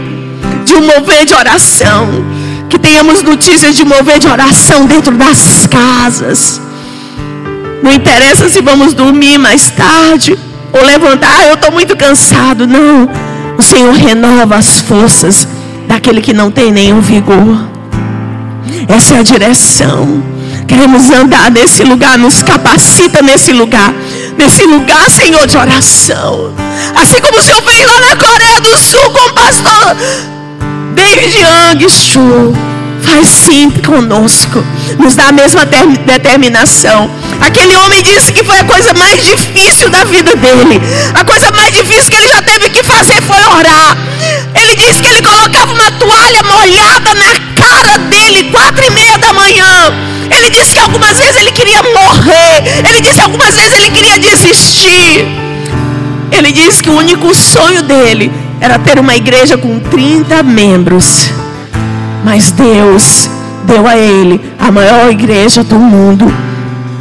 [0.65, 2.25] de um mover de oração.
[2.67, 6.59] Que tenhamos notícias de mover de oração dentro das casas.
[7.83, 10.35] Não interessa se vamos dormir mais tarde
[10.71, 12.65] ou levantar, eu estou muito cansado.
[12.65, 13.07] Não.
[13.59, 15.47] O Senhor renova as forças
[15.93, 17.67] daquele que não tem nenhum vigor.
[18.87, 20.23] Essa é a direção.
[20.67, 23.93] Queremos andar nesse lugar, nos capacita nesse lugar.
[24.35, 26.51] Nesse lugar, Senhor, de oração.
[26.95, 29.95] Assim como o Senhor fez lá na Coreia do Sul com o pastor
[30.95, 32.72] David Young Chu.
[33.03, 34.63] Faz sim conosco.
[34.97, 37.09] Nos dá a mesma determinação.
[37.41, 40.81] Aquele homem disse que foi a coisa mais difícil da vida dele.
[41.13, 43.97] A coisa mais difícil que ele já teve que fazer foi orar.
[44.55, 49.33] Ele disse que ele colocava uma toalha molhada na cara dele, quatro e meia da
[49.33, 49.93] manhã.
[50.29, 52.63] Ele disse que algumas vezes ele queria morrer.
[52.89, 55.25] Ele disse que algumas vezes ele queria desistir.
[56.31, 61.29] Ele disse que o único sonho dele era ter uma igreja com 30 membros.
[62.23, 63.29] Mas Deus
[63.65, 66.33] deu a ele a maior igreja do mundo,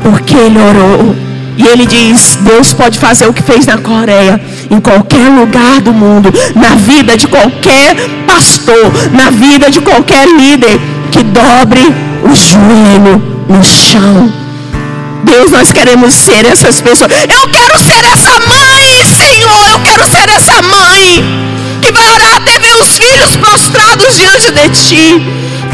[0.02, 1.14] porque ele orou.
[1.56, 4.40] E ele diz: Deus pode fazer o que fez na Coreia,
[4.70, 7.94] em qualquer lugar do mundo, na vida de qualquer
[8.26, 10.80] pastor, na vida de qualquer líder
[11.10, 11.94] que dobre
[12.24, 14.32] o joelho no chão.
[15.24, 17.10] Deus, nós queremos ser essas pessoas.
[17.12, 19.68] Eu quero ser essa mãe, Senhor.
[19.70, 21.24] Eu quero ser essa mãe
[21.80, 22.51] que vai orar até
[22.82, 25.22] os filhos prostrados diante de ti.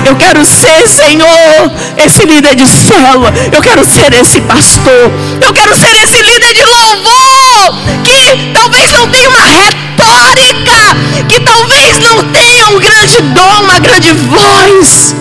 [0.04, 3.32] Eu quero ser, Senhor, esse líder de célula.
[3.52, 5.10] Eu quero ser esse pastor.
[5.40, 7.74] Eu quero ser esse líder de louvor.
[8.04, 10.96] Que talvez não tenha uma retórica.
[11.28, 15.14] Que talvez não tenha um grande dom, uma grande voz.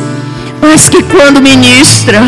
[0.62, 2.22] Mas que quando ministra,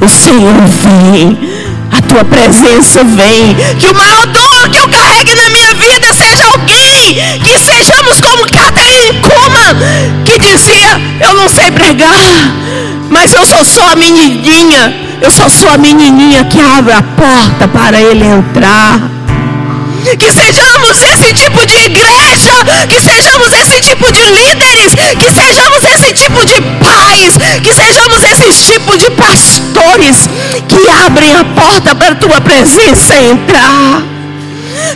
[0.00, 1.60] o Senhor vem
[1.90, 3.56] a tua presença vem.
[3.78, 7.40] Que o maior dom que eu carregue na minha vida seja alguém.
[7.42, 9.76] Que sejamos como Catherine Kuma,
[10.24, 12.54] que dizia: Eu não sei pregar,
[13.08, 15.08] mas eu sou só a menininha.
[15.20, 19.00] Eu só sou a menininha que abre a porta para ele entrar.
[20.18, 26.12] Que sejamos esse tipo de igreja, que sejamos esse tipo de líderes, que sejamos esse
[26.14, 30.26] tipo de pais, que sejamos esse tipo de pastores
[30.66, 34.19] que abrem a porta para a tua presença entrar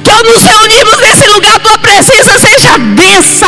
[0.03, 3.47] que ao nos reunirmos nesse lugar, a tua presença seja densa,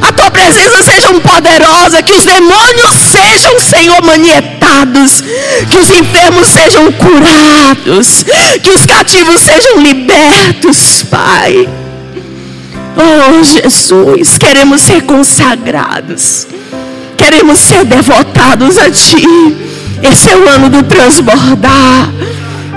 [0.00, 5.22] a tua presença seja poderosa, que os demônios sejam, Senhor, manietados,
[5.70, 8.24] que os enfermos sejam curados,
[8.62, 11.68] que os cativos sejam libertos, Pai.
[12.96, 16.46] Oh Jesus, queremos ser consagrados,
[17.16, 19.26] queremos ser devotados a Ti.
[20.02, 22.10] Esse é o ano do transbordar,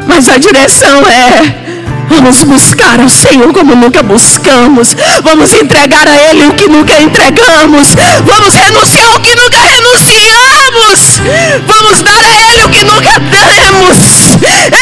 [0.08, 1.67] mas a direção é
[2.10, 4.96] Vamos buscar ao Senhor como nunca buscamos.
[5.24, 7.96] Vamos entregar a Ele o que nunca entregamos.
[8.26, 11.22] Vamos renunciar ao que nunca renunciamos.
[11.66, 13.98] Vamos dar a Ele o que nunca demos.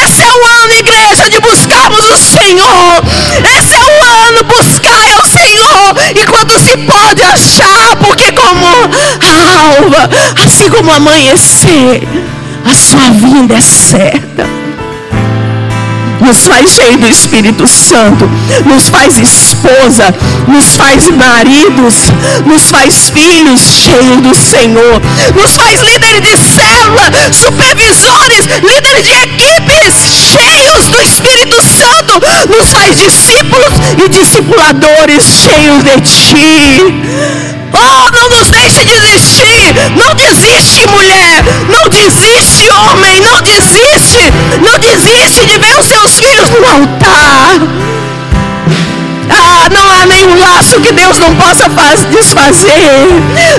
[0.02, 3.02] Esse é o ano, igreja, de buscarmos o Senhor.
[3.58, 5.96] Esse é o ano, buscar ao Senhor.
[6.14, 8.66] E quando se pode achar, porque como
[9.20, 10.08] a alva,
[10.44, 12.06] assim como amanhecer,
[12.64, 14.65] a sua vinda é certa
[16.26, 18.28] nos faz cheio do Espírito Santo,
[18.64, 20.12] nos faz esposa,
[20.48, 21.94] nos faz maridos,
[22.44, 25.00] nos faz filhos cheios do Senhor,
[25.34, 29.94] nos faz líderes de célula, supervisores, líderes de equipes
[30.32, 33.72] cheios do Espírito Santo, nos faz discípulos
[34.04, 37.55] e discipuladores cheios de Ti.
[37.76, 39.74] Oh, não nos deixe desistir.
[39.94, 41.44] Não desiste, mulher.
[41.68, 43.20] Não desiste, homem.
[43.20, 44.32] Não desiste.
[44.62, 47.60] Não desiste de ver os seus filhos no altar.
[49.28, 51.68] Ah, não há nenhum laço que Deus não possa
[52.10, 53.06] desfazer.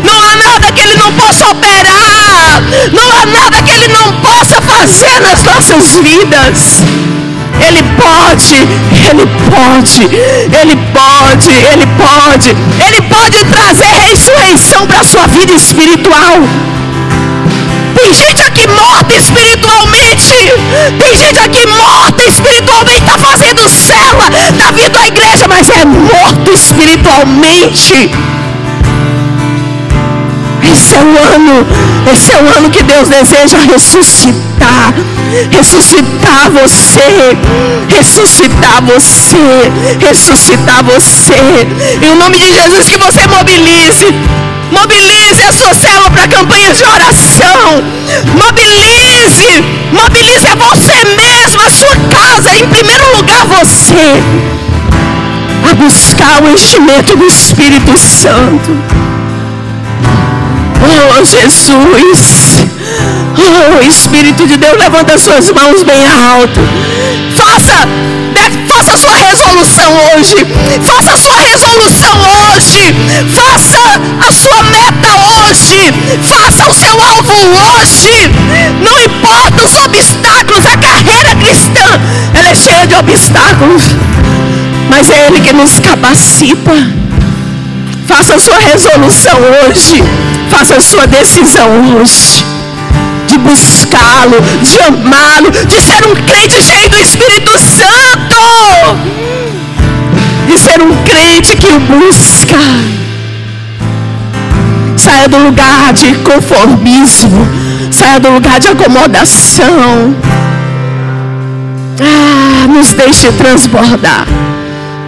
[0.03, 2.61] Não há nada que Ele não possa operar.
[2.91, 6.83] Não há nada que Ele não possa fazer nas nossas vidas.
[7.59, 8.67] Ele pode,
[9.09, 12.49] Ele pode, Ele pode, Ele pode,
[12.85, 16.41] Ele pode trazer ressurreição para a sua vida espiritual.
[17.95, 20.35] Tem gente aqui morta espiritualmente.
[20.99, 22.99] Tem gente aqui morta espiritualmente.
[22.99, 28.11] Está fazendo cela, está vindo à igreja, mas é morto espiritualmente.
[30.97, 31.67] É o ano,
[32.11, 34.95] esse é o ano que Deus deseja ressuscitar,
[35.51, 37.37] ressuscitar você,
[37.87, 41.67] ressuscitar você, ressuscitar você.
[42.01, 44.07] Em nome de Jesus que você mobilize,
[44.71, 47.83] mobilize a sua célula para campanhas de oração.
[48.33, 54.19] Mobilize, mobilize a você mesmo, a sua casa, em primeiro lugar você,
[55.69, 59.06] a buscar o enchimento do Espírito Santo.
[60.89, 62.65] Oh Jesus.
[63.37, 66.61] Oh Espírito de Deus, levanta suas mãos bem alto.
[67.35, 67.87] Faça,
[68.67, 70.35] faça sua resolução hoje.
[70.81, 72.95] Faça sua resolução hoje.
[73.35, 75.93] Faça a sua meta hoje.
[76.23, 78.31] Faça o seu alvo hoje.
[78.81, 81.99] Não importa os obstáculos, a carreira cristã,
[82.33, 83.83] ela é cheia de obstáculos.
[84.89, 87.06] Mas é Ele que nos capacita.
[88.07, 90.03] Faça a sua resolução hoje.
[90.49, 92.45] Faça a sua decisão hoje
[93.27, 98.97] de buscá-lo, de amá-lo, de ser um crente cheio do Espírito Santo,
[100.47, 102.57] de ser um crente que o busca.
[104.97, 107.47] Saia do lugar de conformismo,
[107.91, 110.15] saia do lugar de acomodação.
[111.99, 114.25] Ah, nos deixe transbordar.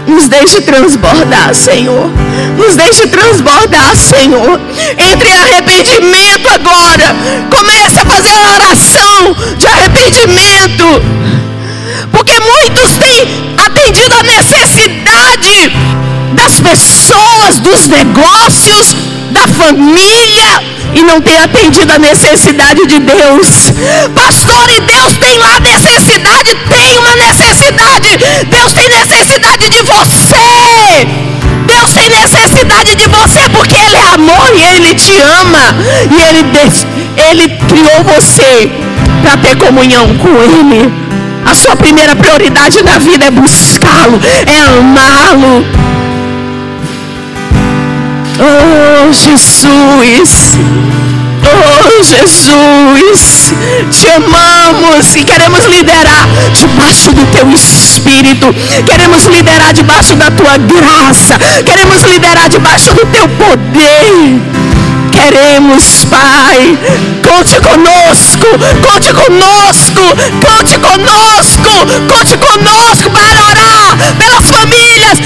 [0.10, 2.10] Nos deixe transbordar, Senhor.
[2.58, 4.60] Nos deixe transbordar, Senhor.
[4.98, 7.16] Entre em arrependimento agora.
[7.56, 10.86] Comece a fazer a oração de arrependimento.
[12.12, 15.72] Porque muitos têm atendido a necessidade
[16.34, 18.96] das pessoas, dos negócios,
[19.32, 23.72] da família e não tem atendido a necessidade de Deus.
[24.14, 26.56] Pastor, e Deus tem lá necessidade?
[26.70, 28.18] Tem uma necessidade.
[28.48, 31.08] Deus tem necessidade de você.
[31.66, 35.76] Deus tem necessidade de você porque Ele é amor e Ele te ama.
[36.10, 36.46] E Ele,
[37.16, 38.72] Ele criou você
[39.22, 40.92] para ter comunhão com Ele.
[41.46, 45.66] A sua primeira prioridade na vida é buscá-lo, é amá-lo.
[48.42, 49.49] Oh Jesus,
[51.44, 53.54] oh Jesus,
[53.92, 58.54] te amamos e queremos liderar debaixo do teu espírito,
[58.86, 64.60] queremos liderar debaixo da tua graça, queremos liderar debaixo do teu poder.
[65.12, 66.78] Queremos, Pai,
[67.28, 68.48] conte conosco,
[68.86, 70.02] conte conosco,
[70.46, 71.72] conte conosco,
[72.08, 75.20] conte conosco para orar pelas famílias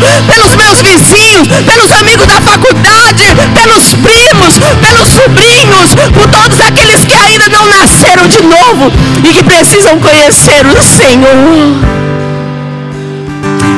[0.00, 7.14] pelos meus vizinhos, pelos amigos da faculdade, pelos primos, pelos sobrinhos, por todos aqueles que
[7.14, 8.92] ainda não nasceram de novo
[9.22, 11.94] e que precisam conhecer o Senhor.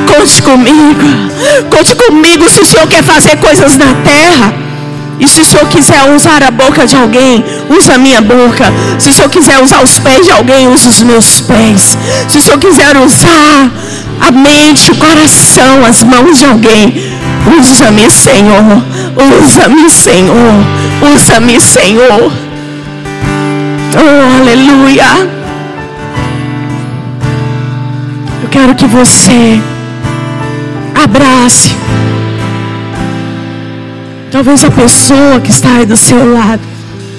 [0.07, 1.29] Conte comigo,
[1.69, 4.67] conte comigo se o Senhor quer fazer coisas na terra.
[5.19, 8.71] E se o Senhor quiser usar a boca de alguém, usa a minha boca.
[8.99, 11.97] Se o Senhor quiser usar os pés de alguém, usa os meus pés.
[12.27, 13.71] Se o Senhor quiser usar
[14.27, 16.93] a mente, o coração, as mãos de alguém,
[17.59, 18.83] usa-me, Senhor.
[19.41, 21.15] Usa-me, Senhor.
[21.15, 22.31] Usa-me, Senhor.
[23.95, 25.29] Oh, aleluia.
[28.43, 29.61] Eu quero que você
[31.03, 31.75] abrace
[34.31, 36.61] Talvez a pessoa que está aí do seu lado,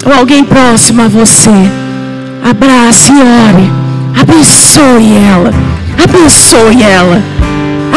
[0.05, 1.49] ou alguém próximo a você,
[2.43, 3.71] abrace e ore,
[4.21, 5.51] abençoe ela,
[6.03, 7.21] abençoe ela,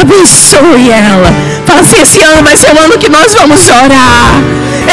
[0.00, 1.32] abençoe ela.
[1.66, 4.34] Fala assim: esse ano vai ser o ano que nós vamos orar.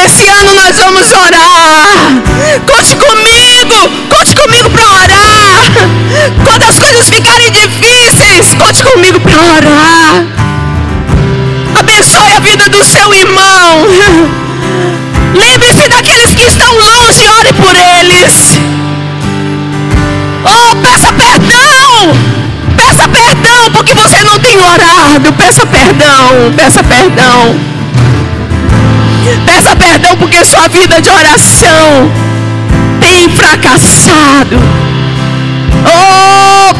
[0.06, 1.90] Esse ano nós vamos orar.
[2.66, 3.76] Conte comigo,
[4.10, 5.72] conte comigo para orar.
[6.46, 10.24] Quando as coisas ficarem difíceis, conte comigo para orar.
[11.80, 13.88] Abençoe a vida do seu irmão.
[15.34, 18.60] Lembre-se daqueles que estão longe, ore por eles.
[20.46, 22.39] Oh, peça perdão.
[23.00, 25.32] Peça perdão porque você não tem orado.
[25.32, 27.58] Peça perdão, peça perdão.
[29.46, 32.12] Peça perdão porque sua vida de oração
[33.00, 34.60] tem fracassado.
[35.86, 36.74] Oh,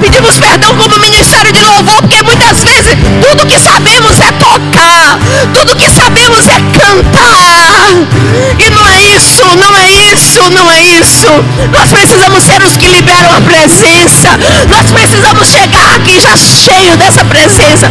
[0.00, 5.18] Pedimos perdão como ministério de louvor, porque muitas vezes tudo que sabemos é tocar,
[5.52, 6.60] tudo que sabemos é
[8.58, 11.26] E não é isso, não é isso, não é isso.
[11.72, 14.38] Nós precisamos ser os que liberam a presença.
[14.68, 17.90] Nós precisamos chegar aqui já cheio dessa presença.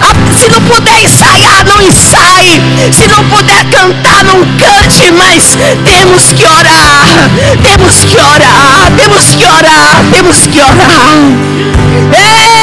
[0.00, 2.60] Ah, se não puder ensaiar, não ensaie.
[2.92, 7.30] Se não puder cantar, não cante, mas temos que orar.
[7.62, 11.16] Temos que orar, temos que orar, temos que orar.
[12.12, 12.55] Ei!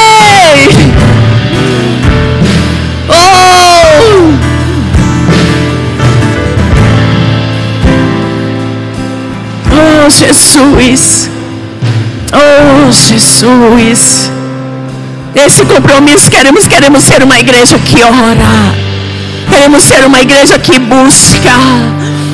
[10.04, 11.30] Oh, Jesus!
[12.30, 14.30] Oh, Jesus!
[15.34, 18.74] Esse compromisso queremos, queremos ser uma igreja que ora.
[19.48, 21.52] Queremos ser uma igreja que busca.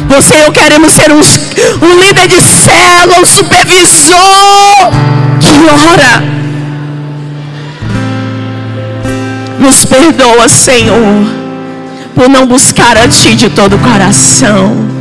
[0.08, 4.90] Você e eu queremos ser um, um líder de célula, um supervisor
[5.38, 5.52] que
[5.92, 6.24] ora.
[9.60, 11.24] Nos perdoa, Senhor,
[12.16, 14.99] por não buscar a Ti de todo o coração.